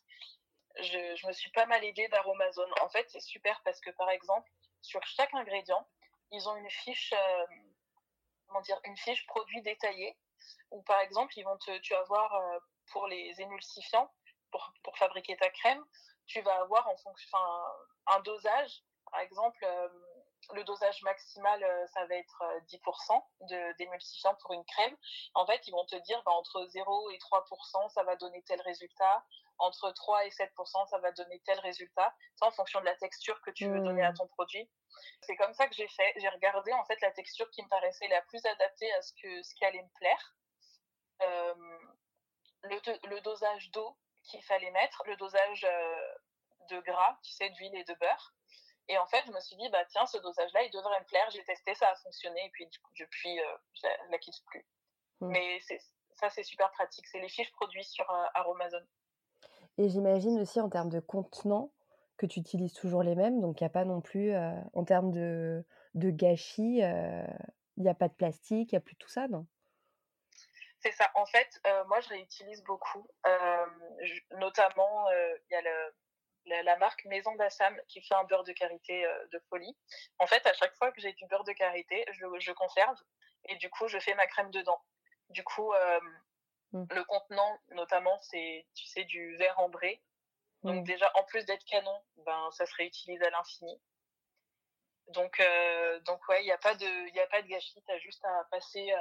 [0.80, 2.72] je, je me suis pas mal aidée d'Aromazone.
[2.82, 4.50] En fait, c'est super parce que, par exemple,
[4.82, 5.88] sur chaque ingrédient,
[6.32, 7.46] ils ont une fiche, euh,
[8.48, 10.18] comment dire, une fiche produit détaillé.
[10.72, 12.42] Ou par exemple, ils vont te, tu vas voir
[12.92, 14.12] pour les émulsifiants,
[14.52, 15.84] pour, pour fabriquer ta crème,
[16.28, 17.38] tu vas avoir en fonction,
[18.08, 18.84] un dosage.
[19.12, 19.90] Par exemple, euh,
[20.54, 24.96] le dosage maximal, euh, ça va être 10% de, d'émulsifiant pour une crème.
[25.34, 28.62] En fait, ils vont te dire, bah, entre 0 et 3%, ça va donner tel
[28.62, 29.26] résultat.
[29.60, 32.14] Entre 3 et 7%, ça va donner tel résultat.
[32.36, 33.86] Ça, en fonction de la texture que tu veux Mmh.
[33.86, 34.70] donner à ton produit.
[35.22, 36.14] C'est comme ça que j'ai fait.
[36.18, 39.42] J'ai regardé, en fait, la texture qui me paraissait la plus adaptée à ce que,
[39.44, 40.36] ce qui allait me plaire.
[41.24, 41.54] Euh,
[42.64, 46.14] le, le dosage d'eau qu'il fallait mettre, le dosage euh,
[46.70, 48.34] de gras, tu sais, d'huile et de beurre.
[48.90, 51.30] Et en fait, je me suis dit, bah tiens, ce dosage-là, il devrait me plaire.
[51.32, 52.46] J'ai testé, ça a fonctionné.
[52.46, 52.70] Et puis,
[53.00, 54.66] depuis, euh, je, je la quitte plus.
[55.20, 55.28] Mmh.
[55.28, 55.60] Mais
[56.16, 57.06] ça, c'est super pratique.
[57.08, 58.88] C'est les fiches produits sur euh, Aromazone.
[59.78, 61.72] Et j'imagine aussi en termes de contenants
[62.18, 63.42] que tu utilises toujours les mêmes.
[63.42, 67.28] Donc, il n'y a pas non plus, euh, en termes de, de gâchis, il euh,
[67.78, 69.46] n'y a pas de plastique, il n'y a plus tout ça, non?
[70.80, 71.10] C'est ça.
[71.16, 73.08] En fait, euh, moi, je réutilise beaucoup.
[73.26, 75.94] Je, notamment, il y a le
[76.48, 79.76] la, la, marque Maison d'Assam qui fait un beurre de karité euh, de folie.
[80.20, 82.98] En fait, à chaque fois que j'ai du beurre de karité, je, je, conserve
[83.46, 84.82] et du coup, je fais ma crème dedans.
[85.30, 86.00] Du coup, euh,
[86.72, 86.86] mmh.
[86.92, 90.02] le contenant, notamment, c'est, tu sais, du verre ambré.
[90.64, 90.84] Donc mmh.
[90.84, 93.82] déjà, en plus d'être canon, ben ça se réutilise à l'infini.
[95.10, 97.82] Donc, euh, donc ouais, il n'y a pas de, il a pas de gâchis.
[97.86, 98.94] T'as juste à passer.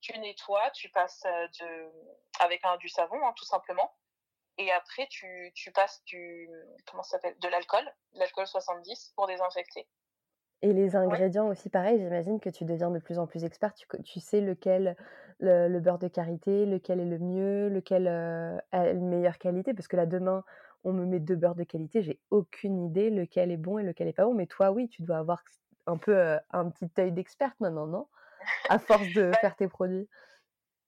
[0.00, 1.90] tu nettoies, tu passes de,
[2.40, 3.96] avec un du savon, hein, tout simplement
[4.58, 6.48] et après tu, tu passes du
[6.86, 7.84] comment ça s'appelle de l'alcool
[8.14, 9.88] de l'alcool 70 pour désinfecter
[10.62, 11.52] et les ingrédients ouais.
[11.52, 14.96] aussi pareil j'imagine que tu deviens de plus en plus expert tu, tu sais lequel
[15.40, 19.74] le, le, beurre de karité lequel est le mieux lequel euh, a une meilleure qualité
[19.74, 20.44] parce que là demain
[20.84, 24.08] on me met deux beurres de qualité, j'ai aucune idée lequel est bon et lequel
[24.08, 24.34] est pas bon.
[24.34, 25.42] Mais toi, oui, tu dois avoir
[25.86, 28.08] un peu euh, un petit œil d'experte maintenant, non?
[28.68, 30.08] À force de Bah, faire tes produits?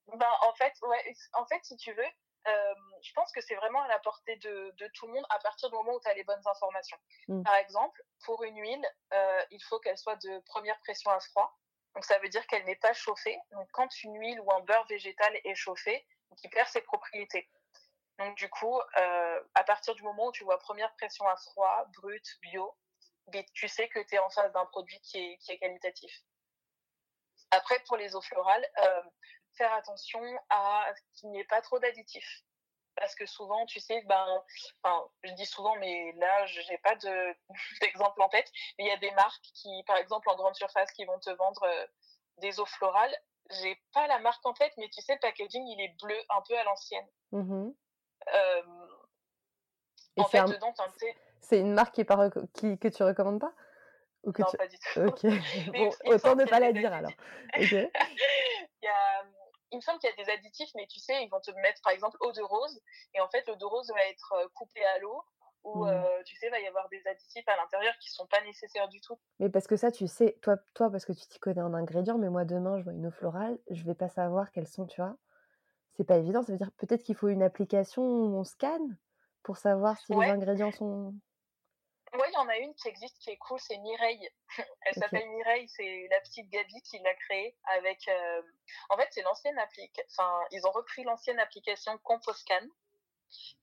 [0.08, 2.02] Ben, en fait, ouais, en fait, si tu veux,
[2.46, 5.38] euh, je pense que c'est vraiment à la portée de, de tout le monde à
[5.38, 6.98] partir du moment où tu as les bonnes informations.
[7.28, 7.42] Mm.
[7.42, 11.56] Par exemple, pour une huile, euh, il faut qu'elle soit de première pression à froid.
[11.94, 13.38] Donc ça veut dire qu'elle n'est pas chauffée.
[13.52, 16.06] Donc quand une huile ou un beurre végétal est chauffé,
[16.42, 17.48] il perd ses propriétés.
[18.18, 21.86] Donc du coup, euh, à partir du moment où tu vois première pression à froid,
[21.96, 22.76] brut, bio,
[23.54, 26.12] tu sais que tu es en face d'un produit qui est, qui est qualitatif.
[27.50, 29.02] Après, pour les eaux florales, euh,
[29.56, 32.42] faire attention à ce qu'il n'y ait pas trop d'additifs.
[32.96, 34.42] Parce que souvent, tu sais, ben,
[34.82, 37.34] enfin, je dis souvent, mais là, je n'ai pas de,
[37.80, 40.92] d'exemple en tête, mais il y a des marques qui, par exemple, en grande surface,
[40.92, 41.86] qui vont te vendre euh,
[42.38, 43.14] des eaux florales.
[43.50, 46.40] J'ai pas la marque en tête, mais tu sais, le packaging, il est bleu, un
[46.48, 47.06] peu à l'ancienne.
[48.32, 48.62] Euh,
[50.16, 50.74] Et en c'est fait, un- dedans,
[51.40, 53.52] c'est une marque qui est pas qui, que tu recommandes pas?
[54.22, 54.56] Ou que non, tu...
[54.56, 55.00] pas du tout.
[55.00, 55.22] Ok,
[55.72, 57.12] bon, autant ne pas la dire alors.
[57.58, 57.90] il,
[58.82, 59.24] y a,
[59.74, 61.82] il me semble qu'il y a des additifs, mais tu sais, ils vont te mettre
[61.82, 62.80] par exemple eau de rose,
[63.14, 65.22] et en fait, l'eau de rose va être euh, coupée à l'eau,
[65.64, 65.90] ou Mhm.
[65.90, 68.88] euh, tu sais, il va y avoir des additifs à l'intérieur qui sont pas nécessaires
[68.88, 69.18] du tout.
[69.40, 72.18] Mais parce que ça, tu sais, toi, toi parce que tu t'y connais en ingrédients,
[72.18, 75.00] mais moi, demain, je vois une eau florale, je vais pas savoir quelles sont, tu
[75.00, 75.16] vois.
[75.96, 76.42] C'est pas évident.
[76.42, 78.98] Ça veut dire peut-être qu'il faut une application où on scanne
[79.42, 81.14] pour savoir si les ingrédients sont.
[82.14, 84.28] Ouais, il y en a une qui existe qui est cool, c'est Mireille.
[84.82, 88.06] Elle s'appelle Mireille, c'est la petite Gabi qui l'a créée avec.
[88.08, 88.42] euh,
[88.90, 90.04] En fait, c'est l'ancienne application.
[90.10, 92.66] Enfin, ils ont repris l'ancienne application Composcan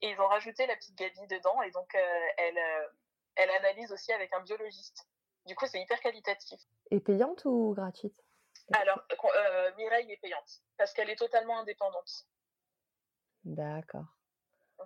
[0.01, 2.87] et ils ont rajouté la petite Gabi dedans et donc euh, elle, euh,
[3.35, 5.07] elle analyse aussi avec un biologiste.
[5.45, 6.59] Du coup, c'est hyper qualitatif.
[6.91, 8.21] Et payante ou gratuite?
[8.73, 9.01] Alors,
[9.77, 12.25] Mireille est payante parce qu'elle est totalement indépendante.
[13.45, 14.05] D'accord.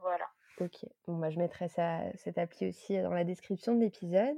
[0.02, 0.30] Voilà.
[0.62, 0.86] Ok.
[1.06, 4.38] Bon, bah, je mettrai ça, cette appli aussi dans la description de l'épisode.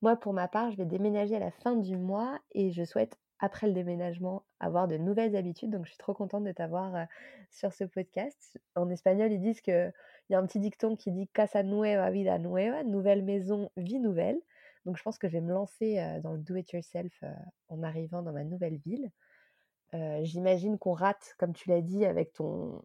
[0.00, 3.16] Moi, pour ma part, je vais déménager à la fin du mois et je souhaite,
[3.40, 5.70] après le déménagement, avoir de nouvelles habitudes.
[5.70, 7.06] Donc, je suis trop contente de t'avoir
[7.50, 8.60] sur ce podcast.
[8.76, 9.90] En espagnol, ils disent que
[10.28, 13.98] il y a un petit dicton qui dit Casa nueva, vida nueva, nouvelle maison, vie
[13.98, 14.38] nouvelle.
[14.84, 17.24] Donc, je pense que je vais me lancer dans le do-it-yourself
[17.68, 19.10] en arrivant dans ma nouvelle ville.
[20.22, 22.82] J'imagine qu'on rate, comme tu l'as dit, avec ton,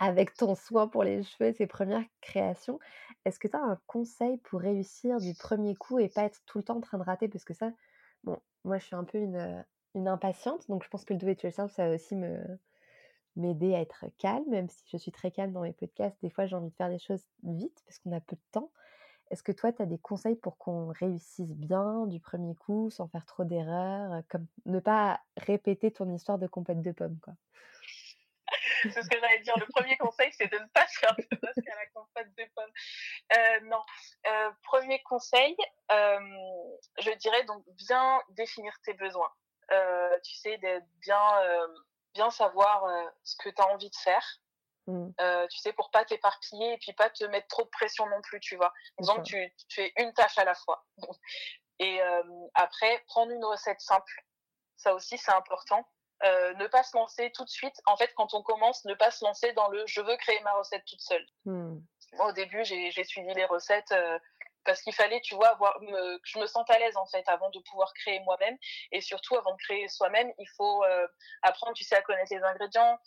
[0.00, 2.78] avec ton soin pour les cheveux, tes premières créations.
[3.24, 6.58] Est-ce que tu as un conseil pour réussir du premier coup et pas être tout
[6.58, 7.28] le temps en train de rater?
[7.28, 7.72] Parce que ça,
[8.24, 9.62] bon, moi je suis un peu une, euh,
[10.10, 12.42] impatiente, donc je pense que le do it yourself, ça va aussi me
[13.36, 16.18] m'aider à être calme, même si je suis très calme dans mes podcasts.
[16.22, 18.70] Des fois, j'ai envie de faire des choses vite parce qu'on a peu de temps.
[19.30, 23.08] Est-ce que toi, tu as des conseils pour qu'on réussisse bien du premier coup, sans
[23.08, 27.34] faire trop d'erreurs, comme ne pas répéter ton histoire de compète de pommes, quoi?
[28.90, 29.56] C'est ce que j'allais dire.
[29.58, 32.72] Le premier conseil, c'est de ne pas faire de poste à la compote de pommes.
[33.36, 33.82] Euh, non.
[34.26, 35.56] Euh, premier conseil,
[35.90, 36.20] euh,
[37.00, 39.32] je dirais donc bien définir tes besoins.
[40.24, 40.60] Tu sais,
[41.00, 41.40] bien,
[42.12, 42.84] bien savoir
[43.22, 44.26] ce que tu as envie de faire.
[44.86, 45.10] Mm.
[45.50, 48.40] Tu sais, pour pas t'éparpiller et puis pas te mettre trop de pression non plus,
[48.40, 48.72] tu vois.
[48.98, 49.22] Donc, ça.
[49.22, 50.84] tu, tu fais une tâche à la fois.
[51.78, 52.00] Et
[52.54, 54.12] après, prendre une recette simple.
[54.76, 55.88] Ça aussi, c'est important.
[56.24, 57.74] Euh, ne pas se lancer tout de suite.
[57.86, 60.52] En fait, quand on commence, ne pas se lancer dans le je veux créer ma
[60.52, 61.26] recette toute seule.
[61.46, 61.78] Mm.
[62.14, 64.18] Moi, au début, j'ai suivi les recettes euh,
[64.64, 67.26] parce qu'il fallait, tu vois, avoir, me, que je me sente à l'aise en fait
[67.28, 68.56] avant de pouvoir créer moi-même.
[68.92, 71.08] Et surtout, avant de créer soi-même, il faut euh,
[71.42, 72.98] apprendre, tu sais, à connaître les ingrédients,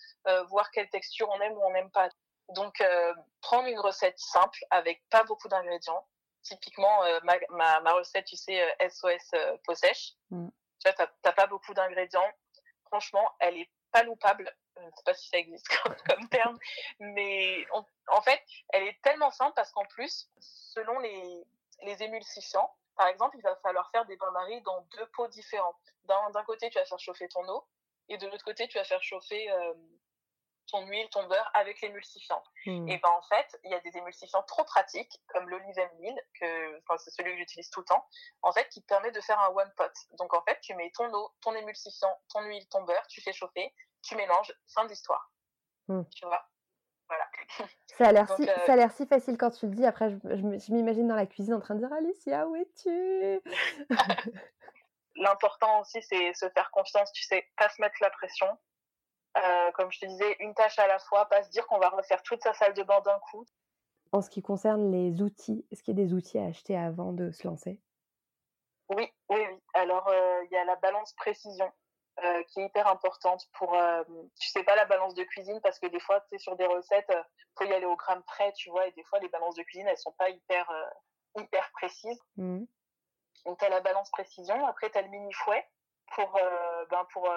[0.50, 2.10] voir quelle texture on aime ou on n'aime pas.
[2.50, 2.84] Donc,
[3.42, 6.06] prendre une recette simple avec pas beaucoup d'ingrédients.
[6.44, 9.32] Typiquement, ma, ma, ma recette, tu sais, SOS
[9.64, 10.14] peau sèche.
[10.32, 10.50] Mm.
[10.84, 12.30] Tu vois, t'as pas beaucoup d'ingrédients.
[12.88, 14.54] Franchement, elle est pas loupable.
[14.78, 15.68] Je ne sais pas si ça existe
[16.08, 16.58] comme, terme,
[17.00, 21.44] mais en fait, elle est tellement simple parce qu'en plus, selon les,
[21.84, 25.76] les émulsifiants, par exemple, il va falloir faire des bains-maries dans deux pots différents.
[26.06, 27.66] D'un d'un côté, tu vas faire chauffer ton eau,
[28.10, 29.74] et de l'autre côté, tu vas faire chauffer euh,
[30.68, 32.42] ton huile, ton beurre avec l'émulsifiant.
[32.66, 32.90] Mm.
[32.90, 36.80] Et ben en fait, il y a des émulsifiants trop pratiques, comme l'olive oil, que
[36.80, 38.08] enfin, c'est celui que j'utilise tout le temps,
[38.42, 39.92] en fait, qui te permet de faire un one pot.
[40.18, 43.34] Donc en fait, tu mets ton eau, ton émulsifiant, ton huile, ton beurre, tu fais
[43.34, 43.74] chauffer,
[44.04, 45.32] tu mélanges, fin d'histoire.
[45.88, 46.04] Mm.
[46.16, 46.46] Tu vois?
[47.08, 47.30] Voilà.
[47.98, 49.86] Ça a l'air si, euh, si facile quand tu le dis.
[49.86, 53.42] Après, je, je je m'imagine dans la cuisine en train de dire Alicia, où es-tu?
[55.18, 58.48] L'important aussi, c'est se faire confiance, tu sais, pas se mettre la pression.
[59.38, 61.90] Euh, comme je te disais, une tâche à la fois, pas se dire qu'on va
[61.90, 63.46] refaire toute sa salle de bain d'un coup.
[64.12, 67.12] En ce qui concerne les outils, est-ce qu'il y a des outils à acheter avant
[67.12, 67.82] de se lancer?
[68.90, 69.60] Oui, oui, oui.
[69.74, 71.72] Alors, euh, il y a la balance précision.
[72.24, 74.04] euh, qui est hyper importante pour, euh,
[74.40, 76.66] tu sais pas la balance de cuisine parce que des fois, tu sais, sur des
[76.66, 77.22] recettes, euh,
[77.58, 79.88] faut y aller au gramme près, tu vois, et des fois, les balances de cuisine,
[79.88, 80.72] elles sont pas hyper,
[81.38, 82.20] hyper précises.
[82.38, 82.64] Mmh.
[83.46, 84.66] Donc, tu as la balance précision.
[84.66, 85.66] Après, tu as le mini fouet
[86.16, 86.40] pour,
[86.90, 87.30] ben, pour,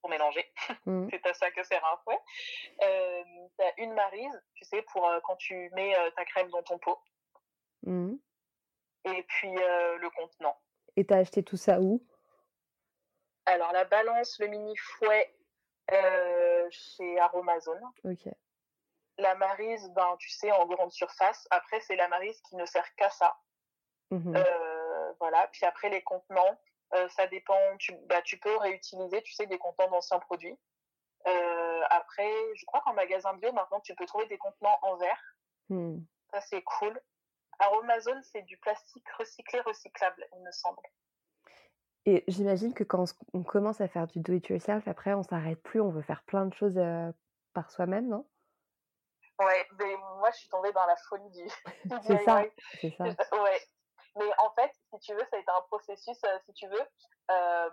[0.00, 0.44] pour mélanger.
[0.86, 1.08] Mmh.
[1.12, 2.18] C'est à ça que sert un fouet.
[2.82, 3.24] Euh,
[3.58, 6.62] tu as une marise, tu sais, pour euh, quand tu mets euh, ta crème dans
[6.62, 6.98] ton pot.
[7.82, 8.14] Mmh.
[9.04, 10.56] Et puis, euh, le contenant.
[10.96, 12.04] Et t'as acheté tout ça où?
[13.46, 15.34] Alors, la balance, le mini fouet
[16.70, 17.80] chez Aromazone.
[18.04, 18.28] Ok.
[19.16, 21.48] La marise, ben, tu sais, en grande surface.
[21.50, 23.36] Après, c'est la marise qui ne sert qu'à ça.
[24.10, 24.36] Mmh.
[25.18, 25.48] Voilà.
[25.48, 26.58] Puis après, les contenants,
[27.08, 27.58] ça dépend.
[27.78, 30.58] Tu, bah, tu peux réutiliser, tu sais, des contenants d'anciens produits.
[31.26, 35.36] Euh, après, je crois qu'en magasin bio, maintenant, tu peux trouver des contenants en verre.
[35.68, 35.98] Mmh.
[36.32, 37.00] Ça, c'est cool.
[37.58, 40.80] Aromazone, c'est du plastique recyclé, recyclable, il me semble.
[42.06, 45.60] Et j'imagine que quand on commence à faire du do it yourself, après on s'arrête
[45.62, 47.10] plus, on veut faire plein de choses euh,
[47.52, 48.26] par soi-même, non?
[49.40, 51.48] Ouais, mais moi, je suis tombée dans la folie du,
[52.06, 52.44] C'est ça,
[52.80, 53.04] c'est ça.
[53.42, 53.60] Ouais.
[54.16, 56.88] Mais en fait, si tu veux, ça a été un processus, euh, si tu veux,
[57.30, 57.70] euh,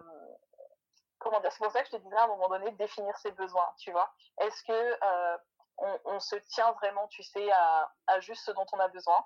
[1.20, 3.32] comment dire, c'est pour ça que je te disais à un moment donné définir ses
[3.32, 4.14] besoins, tu vois.
[4.40, 4.72] Est-ce que
[5.04, 5.38] euh,
[6.06, 9.26] on, se tient vraiment, tu sais, à, juste ce dont on a besoin?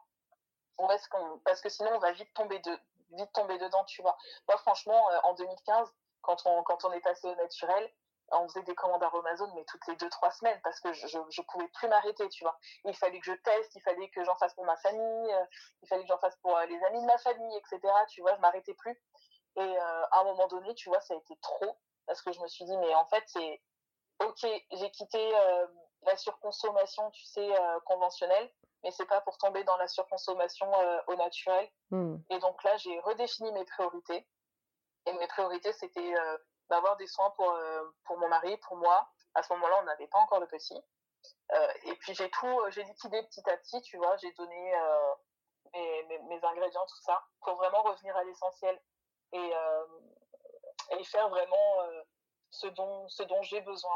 [0.80, 1.10] Ou est-ce
[1.44, 2.80] parce que sinon on va vite tomber de,
[3.12, 4.18] vite tomber dedans, tu vois.
[4.48, 7.92] Moi, franchement, en 2015, quand on, quand on est passé au naturel,
[8.32, 11.18] on faisait des commandes Amazon, mais toutes les deux, trois semaines, parce que je, je,
[11.30, 12.58] je pouvais plus m'arrêter, tu vois.
[12.86, 15.46] Il fallait que je teste, il fallait que j'en fasse pour ma famille, euh,
[15.82, 17.94] il fallait que j'en fasse pour euh, les amis de ma famille, etc.
[18.10, 19.00] Tu vois, je m'arrêtais plus.
[19.58, 22.40] Et euh, à un moment donné, tu vois, ça a été trop, parce que je
[22.42, 23.62] me suis dit, mais en fait, c'est
[24.20, 25.32] ok, j'ai quitté
[26.04, 27.48] la surconsommation, tu sais,
[27.86, 28.52] conventionnelle,
[28.84, 30.70] mais c'est pas pour tomber dans la surconsommation
[31.08, 31.70] au naturel.
[31.92, 32.18] Mmh.
[32.30, 34.28] Et donc là, j'ai redéfini mes priorités.
[35.06, 36.14] Et mes priorités, c'était
[36.70, 39.10] d'avoir des soins pour, euh, pour mon mari, pour moi.
[39.36, 40.80] À ce moment-là, on n'avait pas encore de petit.
[41.54, 45.14] Euh, et puis j'ai tout, j'ai liquidé petit à petit, tu vois, j'ai donné euh,
[45.74, 48.80] mes, mes, mes ingrédients, tout ça, pour vraiment revenir à l'essentiel
[49.34, 49.52] et,
[50.98, 51.56] et faire vraiment
[52.52, 53.96] ce dont, ce dont j'ai besoin.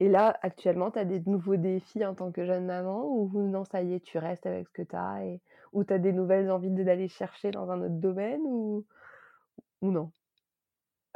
[0.00, 3.64] Et là, actuellement, tu as des nouveaux défis en tant que jeune maman ou non,
[3.64, 5.40] ça y est, tu restes avec ce que tu as et...
[5.72, 8.84] ou tu as des nouvelles envies d'aller chercher dans un autre domaine ou,
[9.82, 10.10] ou non?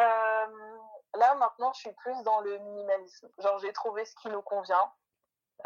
[0.00, 0.37] Euh,
[1.18, 3.28] là, maintenant, je suis plus dans le minimalisme.
[3.38, 4.92] Genre, j'ai trouvé ce qui nous convient.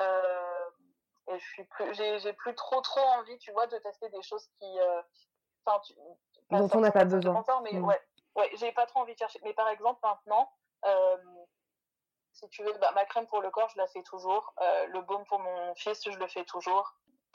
[0.01, 0.71] Euh,
[1.29, 4.47] et je suis plus, j'ai, plus trop, trop envie, tu vois, de tester des choses
[4.59, 5.03] qui, euh,
[5.65, 5.81] enfin,
[6.51, 7.35] pas Dont on n'a pas besoin.
[7.35, 7.85] confort, mais Mm.
[7.85, 8.01] ouais,
[8.37, 9.39] ouais, j'ai pas trop envie de chercher.
[9.45, 10.51] Mais par exemple, maintenant,
[10.87, 11.17] euh,
[12.33, 14.53] si tu veux, bah, ma crème pour le corps, je la fais toujours.
[14.61, 16.95] Euh, le baume pour mon fils, je le fais toujours.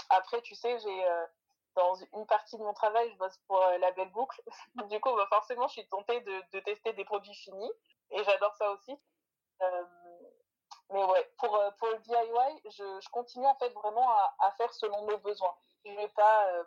[0.09, 1.25] Après, tu sais, j'ai euh,
[1.75, 4.41] dans une partie de mon travail, je bosse pour euh, la Belle Boucle.
[4.89, 7.71] du coup, bah, forcément, je suis tentée de, de tester des produits finis.
[8.11, 8.97] Et j'adore ça aussi.
[9.61, 9.83] Euh,
[10.91, 14.51] mais ouais, pour, euh, pour le DIY, je, je continue en fait vraiment à, à
[14.51, 15.55] faire selon nos besoins.
[15.85, 16.51] Je vais pas.
[16.53, 16.63] euh,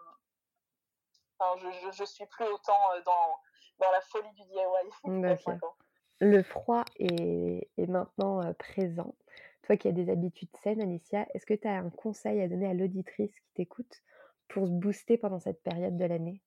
[1.43, 3.39] Enfin, je, je, je suis plus autant euh, dans,
[3.79, 4.91] dans la folie du DIY.
[6.21, 9.15] Le froid est, est maintenant euh, présent.
[9.63, 12.69] Toi qui as des habitudes saines, Alicia, est-ce que tu as un conseil à donner
[12.69, 14.03] à l'auditrice qui t'écoute
[14.49, 16.43] pour se booster pendant cette période de l'année?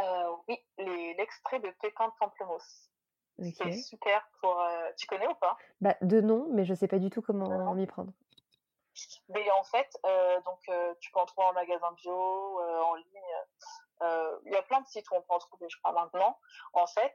[0.00, 0.58] Euh, oui,
[1.16, 2.90] l'extrait de pépins de pamplemousse.
[3.38, 4.60] C'est super pour.
[4.60, 5.56] euh, tu connais ou pas?
[5.80, 8.12] Bah, de nom, mais je sais pas du tout comment m'y prendre.
[9.28, 13.06] Mais en fait, euh, donc euh, tu peux en trouver en magasin bio, en ligne.
[14.46, 16.38] Il y a plein de sites où on peut en trouver, je crois maintenant.
[16.74, 17.14] En fait,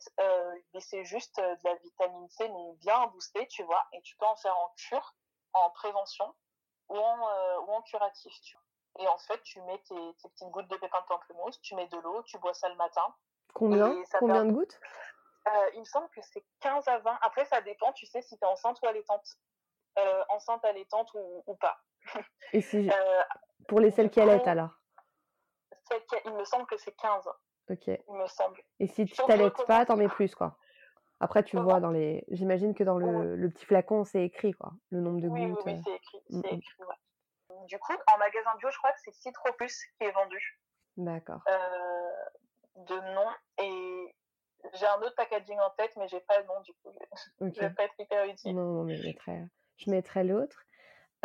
[0.79, 3.85] c'est juste de la vitamine C, mais bien boostée, tu vois.
[3.93, 5.15] Et tu peux en faire en cure,
[5.53, 6.33] en prévention
[6.89, 7.17] ou en,
[7.65, 8.33] ou en curatif.
[8.41, 8.63] Tu vois.
[9.05, 11.87] Et en fait, tu mets tes, tes petites gouttes de pépins de pamplemousse, tu mets
[11.87, 13.13] de l'eau, tu bois ça le matin.
[13.53, 13.95] Combien?
[14.19, 14.79] Combien permet- de gouttes?
[15.49, 17.17] Euh, il me semble que c'est 15 à 20.
[17.21, 19.25] Après, ça dépend, tu sais, si tu es enceinte ou allaitante.
[19.97, 21.77] Euh, enceinte, allaitante ou, ou pas.
[22.53, 23.23] Et si je- Euh,
[23.67, 24.71] pour les celles qui allaitent alors?
[25.89, 27.27] Qui- il me semble que c'est 15,
[27.69, 27.87] Ok.
[27.87, 28.61] il me semble.
[28.79, 30.57] Et si tu t'allaites pas, t'en mets plus quoi.
[31.19, 32.23] Après, tu vois dans les.
[32.29, 33.35] J'imagine que dans le, Ouais.
[33.35, 35.65] le petit flacon, c'est écrit quoi, le nombre de Oui, oui, gouttes.
[35.65, 35.81] oui, euh.
[35.83, 36.21] c'est écrit.
[36.29, 36.45] Mm, mm.
[36.45, 37.65] écrit, ouais.
[37.65, 40.61] Du coup, en magasin bio, je crois que c'est Citro Plus qui est vendu
[40.95, 41.41] D'accord.
[42.75, 43.29] de nom.
[43.57, 44.15] Et
[44.73, 46.91] j'ai un autre packaging en tête, mais j'ai pas le nom, du coup.
[47.39, 47.53] Je Ok.
[47.55, 48.55] je vais pas être hyper utile.
[48.55, 49.43] Non, non, mais je mettrai,
[49.77, 50.65] je mettrai l'autre.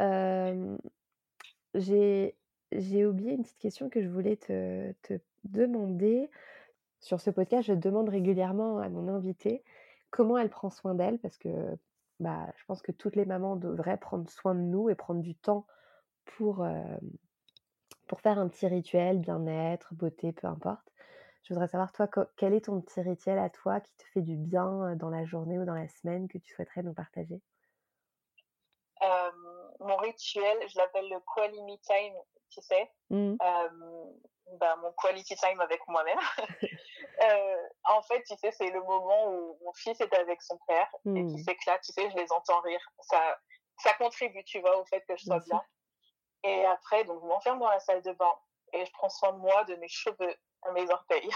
[0.01, 0.77] Euh,
[1.75, 2.37] j'ai,
[3.07, 6.31] oublié une petite question que je voulais te, te demander.
[7.01, 9.63] Sur ce podcast, je demande régulièrement à mon invitée
[10.11, 11.77] comment elle prend soin d'elle, parce que
[12.21, 15.35] bah, je pense que toutes les mamans devraient prendre soin de nous et prendre du
[15.35, 15.67] temps
[16.25, 16.97] pour, euh,
[18.07, 20.93] pour faire un petit rituel, bien-être, beauté, peu importe.
[21.45, 24.37] Je voudrais savoir, toi, quel est ton petit rituel à toi qui te fait du
[24.37, 27.41] bien euh, dans la journée ou dans la semaine que tu souhaiterais nous partager?
[29.03, 29.31] Euh,
[29.81, 32.15] mon rituel, je l'appelle le quality time,
[32.51, 32.91] tu sais?
[33.11, 33.37] Mmh.
[33.43, 33.69] Euh,
[34.59, 36.19] bah, mon quality time avec moi-même.
[37.23, 40.89] Euh, en fait, tu sais, c'est le moment où mon fils est avec son père
[41.15, 41.27] et Mmh.
[41.27, 42.81] qui s'éclate, tu sais, je les entends rire.
[43.03, 43.39] Ça,
[43.79, 45.63] ça contribue, tu vois, au fait que je sois bien.
[46.45, 48.35] Et après, donc, je m'enferme dans la salle de bain
[48.73, 50.35] et je prends soin de moi, de mes cheveux,
[50.65, 51.31] à mes orteils.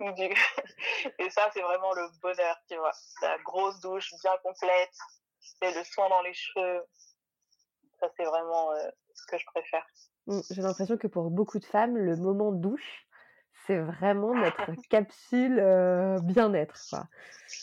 [1.18, 2.92] Et ça, c'est vraiment le bonheur, tu vois.
[3.22, 4.92] La grosse douche bien complète,
[5.62, 6.84] et le soin dans les cheveux.
[8.00, 9.86] Ça, c'est vraiment euh, ce que je préfère.
[10.26, 13.06] Mmh, J'ai l'impression que pour beaucoup de femmes, le moment douche,
[13.66, 16.76] c'est vraiment notre capsule euh, bien-être.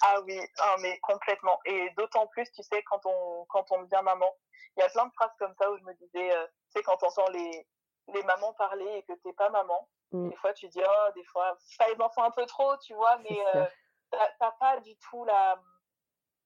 [0.01, 1.59] Ah oui, ah, mais complètement.
[1.65, 4.33] Et d'autant plus, tu sais, quand on, quand on devient maman,
[4.75, 6.83] il y a plein de phrases comme ça où je me disais, euh, tu sais,
[6.83, 7.67] quand on entend les,
[8.13, 10.29] les mamans parler et que t'es pas maman, Mm.
[10.29, 13.17] des fois tu dis, oh, des fois, pas les enfants un peu trop, tu vois,
[13.17, 13.65] mais euh,
[14.39, 15.59] t'as pas du tout la,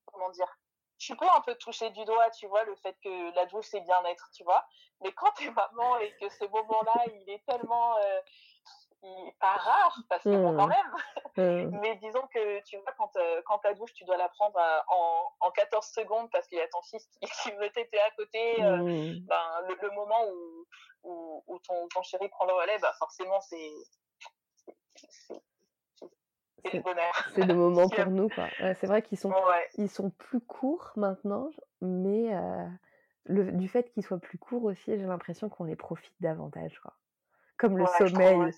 [0.06, 0.52] comment dire,
[0.98, 3.82] tu peux un peu toucher du doigt, tu vois, le fait que la douche c'est
[3.82, 4.66] bien-être, tu vois,
[5.02, 8.22] mais quand t'es maman et que ce moment-là, il est tellement, euh,
[9.04, 10.96] il, pas rare, parce que bon, quand même,
[11.40, 14.58] Euh, mais disons que tu vois, quand, euh, quand ta douche, tu dois la prendre
[14.58, 18.00] euh, en, en 14 secondes parce qu'il y a ton fils qui, qui veut téter
[18.00, 18.64] à côté.
[18.64, 19.26] euh, mm.
[19.28, 20.66] ben, le, le moment où,
[21.04, 23.72] où, où ton, ton chéri prend le relais, bah forcément, c'est
[25.10, 25.42] c'est-
[26.74, 27.14] le bonheur.
[27.34, 28.28] C'est le moment pour nous.
[28.30, 28.50] quoi.
[28.60, 31.50] Ouais, c'est vrai qu'ils sont, Ouais, ils sont plus courts maintenant,
[31.82, 32.68] mais euh,
[33.26, 36.78] le, du fait qu'ils soient plus courts aussi, j'ai l'impression qu'on les profite davantage.
[36.82, 36.94] Quoi.
[37.58, 38.52] Comme le ouais, sommeil.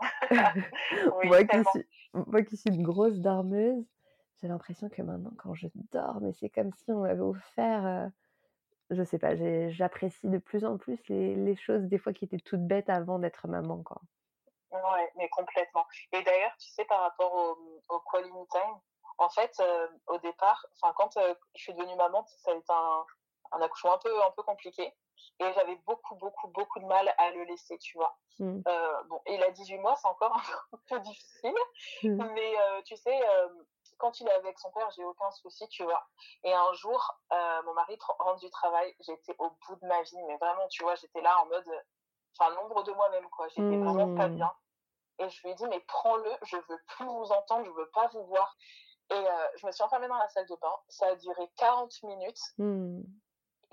[0.30, 3.84] oui, moi, qui suis, moi qui suis une grosse dormeuse,
[4.40, 8.06] j'ai l'impression que maintenant, quand je dors, mais c'est comme si on m'avait offert, euh,
[8.90, 9.34] je sais pas,
[9.70, 13.18] j'apprécie de plus en plus les, les choses des fois qui étaient toutes bêtes avant
[13.18, 13.82] d'être maman.
[13.82, 14.00] Quoi.
[14.72, 15.86] Ouais, mais complètement.
[16.12, 18.80] Et d'ailleurs, tu sais, par rapport au, au quality time,
[19.18, 22.72] en fait, euh, au départ, enfin, quand euh, je suis devenue maman, ça a été
[22.72, 23.04] un,
[23.54, 24.94] un accouchement un peu, un peu compliqué.
[25.40, 28.16] Et j'avais beaucoup, beaucoup, beaucoup de mal à le laisser, tu vois.
[28.38, 28.60] Mm.
[28.66, 30.34] Euh, bon, il a 18 mois, c'est encore
[30.72, 31.54] un peu difficile.
[32.02, 32.24] Mm.
[32.34, 33.48] Mais euh, tu sais, euh,
[33.98, 36.06] quand il est avec son père, j'ai aucun souci, tu vois.
[36.44, 37.20] Et un jour,
[37.64, 40.94] mon mari rentre du travail, j'étais au bout de ma vie, mais vraiment, tu vois,
[40.96, 41.82] j'étais là en mode,
[42.38, 43.48] enfin, l'ombre de moi-même, quoi.
[43.48, 44.52] J'étais vraiment pas bien.
[45.20, 48.08] Et je lui ai dit, mais prends-le, je veux plus vous entendre, je veux pas
[48.08, 48.56] vous voir.
[49.10, 49.24] Et
[49.56, 50.74] je me suis enfermée dans la salle de bain.
[50.88, 52.40] Ça a duré 40 minutes.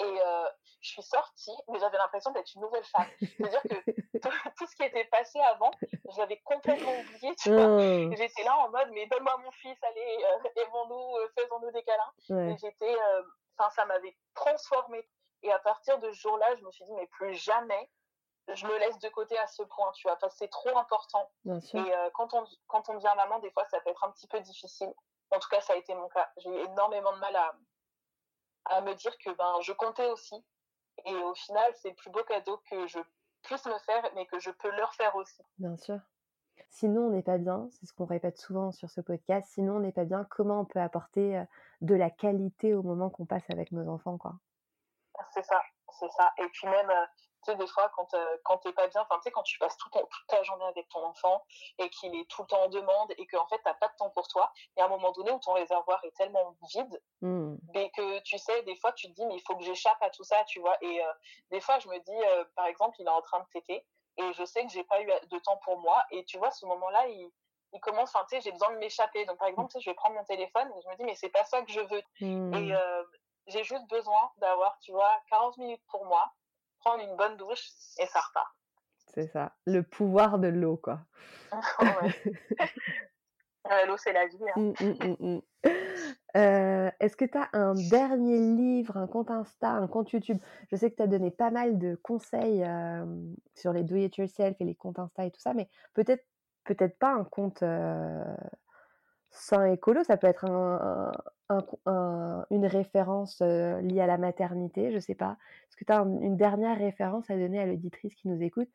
[0.01, 0.49] Et euh,
[0.81, 3.07] je suis sortie, mais j'avais l'impression d'être une nouvelle femme.
[3.19, 3.91] C'est-à-dire que
[4.21, 5.71] tout, tout ce qui était passé avant,
[6.15, 7.81] j'avais complètement oublié, tu vois.
[7.81, 11.83] Et J'étais là en mode, mais donne-moi mon fils, allez, euh, aimons-nous, euh, faisons-nous des
[11.83, 12.13] câlins.
[12.29, 12.53] Ouais.
[12.53, 13.23] Et j'étais, euh,
[13.57, 15.07] enfin, ça m'avait transformée.
[15.43, 17.89] Et à partir de ce jour-là, je me suis dit, mais plus jamais,
[18.53, 21.31] je me laisse de côté à ce point, tu vois, parce que c'est trop important.
[21.45, 21.79] Bien sûr.
[21.79, 24.39] Et quand, on, quand on devient maman, des fois, ça peut être un petit peu
[24.39, 24.91] difficile.
[25.31, 26.29] En tout cas, ça a été mon cas.
[26.37, 27.55] J'ai eu énormément de mal à,
[28.65, 30.35] à me dire que ben, je comptais aussi.
[31.05, 32.99] Et au final, c'est le plus beau cadeau que je
[33.43, 35.41] puisse me faire, mais que je peux leur faire aussi.
[35.57, 35.99] Bien sûr.
[36.69, 39.49] Sinon, on n'est pas bien, c'est ce qu'on répète souvent sur ce podcast.
[39.51, 41.43] Sinon, on n'est pas bien, comment on peut apporter euh,
[41.81, 44.35] de la qualité au moment qu'on passe avec nos enfants, quoi?
[45.33, 45.61] C'est ça,
[45.99, 46.31] c'est ça.
[46.37, 47.05] Et puis même, euh,
[47.43, 49.57] tu sais, des fois, quand, euh, quand t'es pas bien, enfin, tu sais, quand tu
[49.59, 51.43] passes tout ton- toute ta journée avec ton enfant
[51.79, 54.09] et qu'il est tout le temps en demande et qu'en fait, t'as pas de temps
[54.11, 57.57] pour toi, il y a un moment donné où ton réservoir est tellement vide Mm.
[57.75, 60.09] mais que tu sais, des fois, tu te dis, mais il faut que j'échappe à
[60.09, 60.75] tout ça, tu vois.
[60.81, 61.13] Et euh,
[61.51, 63.85] des fois, je me dis, euh, par exemple, il est en train de téter
[64.17, 66.03] et je sais que j'ai pas eu de temps pour moi.
[66.11, 67.31] Et tu vois, ce moment-là, il,
[67.73, 69.23] il commence, enfin, tu sais, j'ai besoin de m'échapper.
[69.25, 71.13] Donc, par exemple, tu sais, je vais prendre mon téléphone et je me dis, mais
[71.15, 72.03] c'est pas ça que je veux.
[72.55, 73.03] Et euh,
[73.47, 76.31] j'ai juste besoin d'avoir, tu vois, 40 minutes pour moi,
[76.81, 77.69] prendre une bonne douche
[77.99, 78.47] et ça repart.
[79.13, 81.01] C'est ça, le pouvoir de l'eau, quoi.
[81.81, 82.15] ouais.
[83.87, 84.37] L'eau, c'est la vie.
[84.55, 84.59] hein.
[84.59, 85.41] Mm, mm, mm, mm.
[86.37, 90.39] Euh, Est-ce que tu as un dernier livre, un compte Insta, un compte YouTube?
[90.71, 93.05] Je sais que tu as donné pas mal de conseils euh,
[93.53, 96.25] sur les do-it-yourself et les comptes Insta et tout ça, mais peut-être
[96.63, 98.23] peut-être pas un compte euh,
[99.29, 101.11] sain écolo, ça peut être un,
[101.51, 105.37] un- un- un- une référence euh, liée à la maternité, je sais pas.
[105.67, 108.69] Est-ce que tu as une dernière référence à donner à l'auditrice qui nous écoute,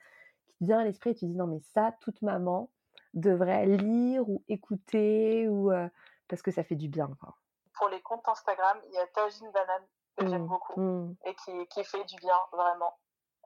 [0.49, 2.71] qui te vient à l'esprit et tu dis non mais ça, toute maman
[3.15, 5.89] devrait lire ou écouter ou euh,
[6.29, 7.35] parce que ça fait du bien quoi.
[7.79, 10.81] Pour les comptes Instagram, il y a Tajine Banane que j'aime Mm, beaucoup.
[10.81, 12.95] mm, et qui, qui fait du bien, vraiment.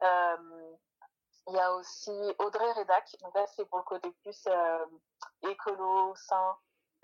[0.02, 0.76] Euh,
[1.48, 4.84] Il y a aussi Audrey Redac, donc là c'est pour le côté plus euh,
[5.50, 6.56] écolo, sain.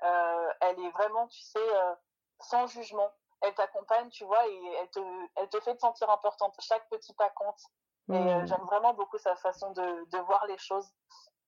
[0.05, 1.95] Euh, elle est vraiment, tu sais, euh,
[2.41, 3.11] sans jugement.
[3.43, 5.01] Elle t'accompagne, tu vois, et elle te,
[5.37, 6.55] elle te fait te sentir importante.
[6.61, 7.61] Chaque petit pas compte.
[8.09, 8.47] Et euh, mm.
[8.47, 10.89] j'aime vraiment beaucoup sa façon de, de voir les choses.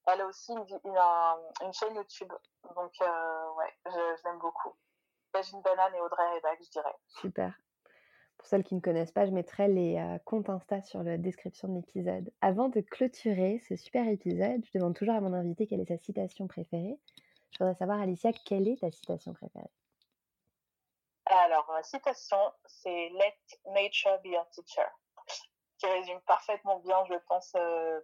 [0.07, 2.33] elle a aussi une, une, un- une chaîne YouTube.
[2.77, 4.75] Donc, euh, ouais, je, je l'aime beaucoup.
[5.33, 6.95] Tajine Banane et Audrey Rebac, je dirais.
[7.07, 7.55] Super.
[8.39, 11.69] Pour celles qui ne connaissent pas, je mettrai les euh, comptes Insta sur la description
[11.69, 12.31] de l'épisode.
[12.41, 15.99] Avant de clôturer ce super épisode, je demande toujours à mon invité quelle est sa
[15.99, 16.99] citation préférée.
[17.53, 19.71] Je voudrais savoir, Alicia, quelle est ta citation préférée?
[21.31, 24.87] Alors, ma citation, c'est Let nature be your teacher,
[25.79, 28.01] qui résume parfaitement bien, je pense, euh,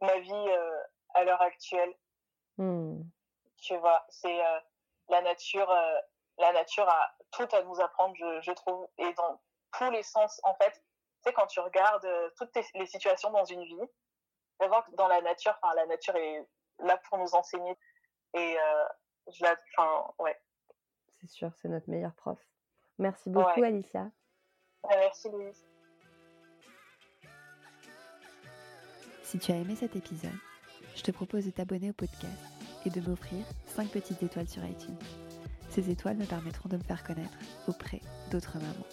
[0.00, 0.82] ma vie euh,
[1.14, 1.92] à l'heure actuelle.
[2.56, 3.02] Hmm,
[3.56, 4.60] Tu vois, c'est euh,
[5.08, 5.70] la nature,
[6.38, 9.40] la nature a tout à nous apprendre, je, je trouve, et dans
[9.76, 10.40] tous les sens.
[10.44, 10.80] En fait, tu
[11.24, 13.88] sais, quand tu regardes toutes tes- les situations dans une vie,
[14.60, 16.46] tu que dans la nature, enfin, la nature est
[16.78, 17.76] là pour nous enseigner.
[18.34, 18.56] Et
[19.32, 20.40] je la, enfin, ouais.
[21.20, 22.38] C'est sûr, c'est notre meilleur prof.
[22.98, 23.68] Merci beaucoup, Ouais.
[23.68, 24.10] Alicia.
[24.88, 25.64] Merci Louise.
[29.22, 30.30] Si tu as aimé cet épisode,
[30.96, 32.32] je te propose de t'abonner au podcast
[32.86, 34.96] et de m'offrir 5 petites étoiles sur iTunes.
[35.68, 38.00] Ces étoiles me permettront de me faire connaître auprès
[38.30, 38.86] d'autres mamans.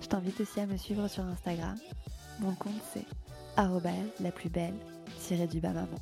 [0.00, 1.76] Je t'invite aussi à me suivre sur Instagram.
[2.40, 3.06] Mon compte c'est
[3.56, 4.74] la plus belle
[5.50, 5.98] du bas maman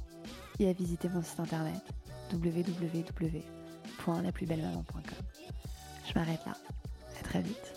[0.59, 1.81] et à visiter mon site internet
[2.33, 5.22] www.laplusbellemaman.com.
[6.13, 6.53] Je m'arrête là.
[7.21, 7.72] À très vite.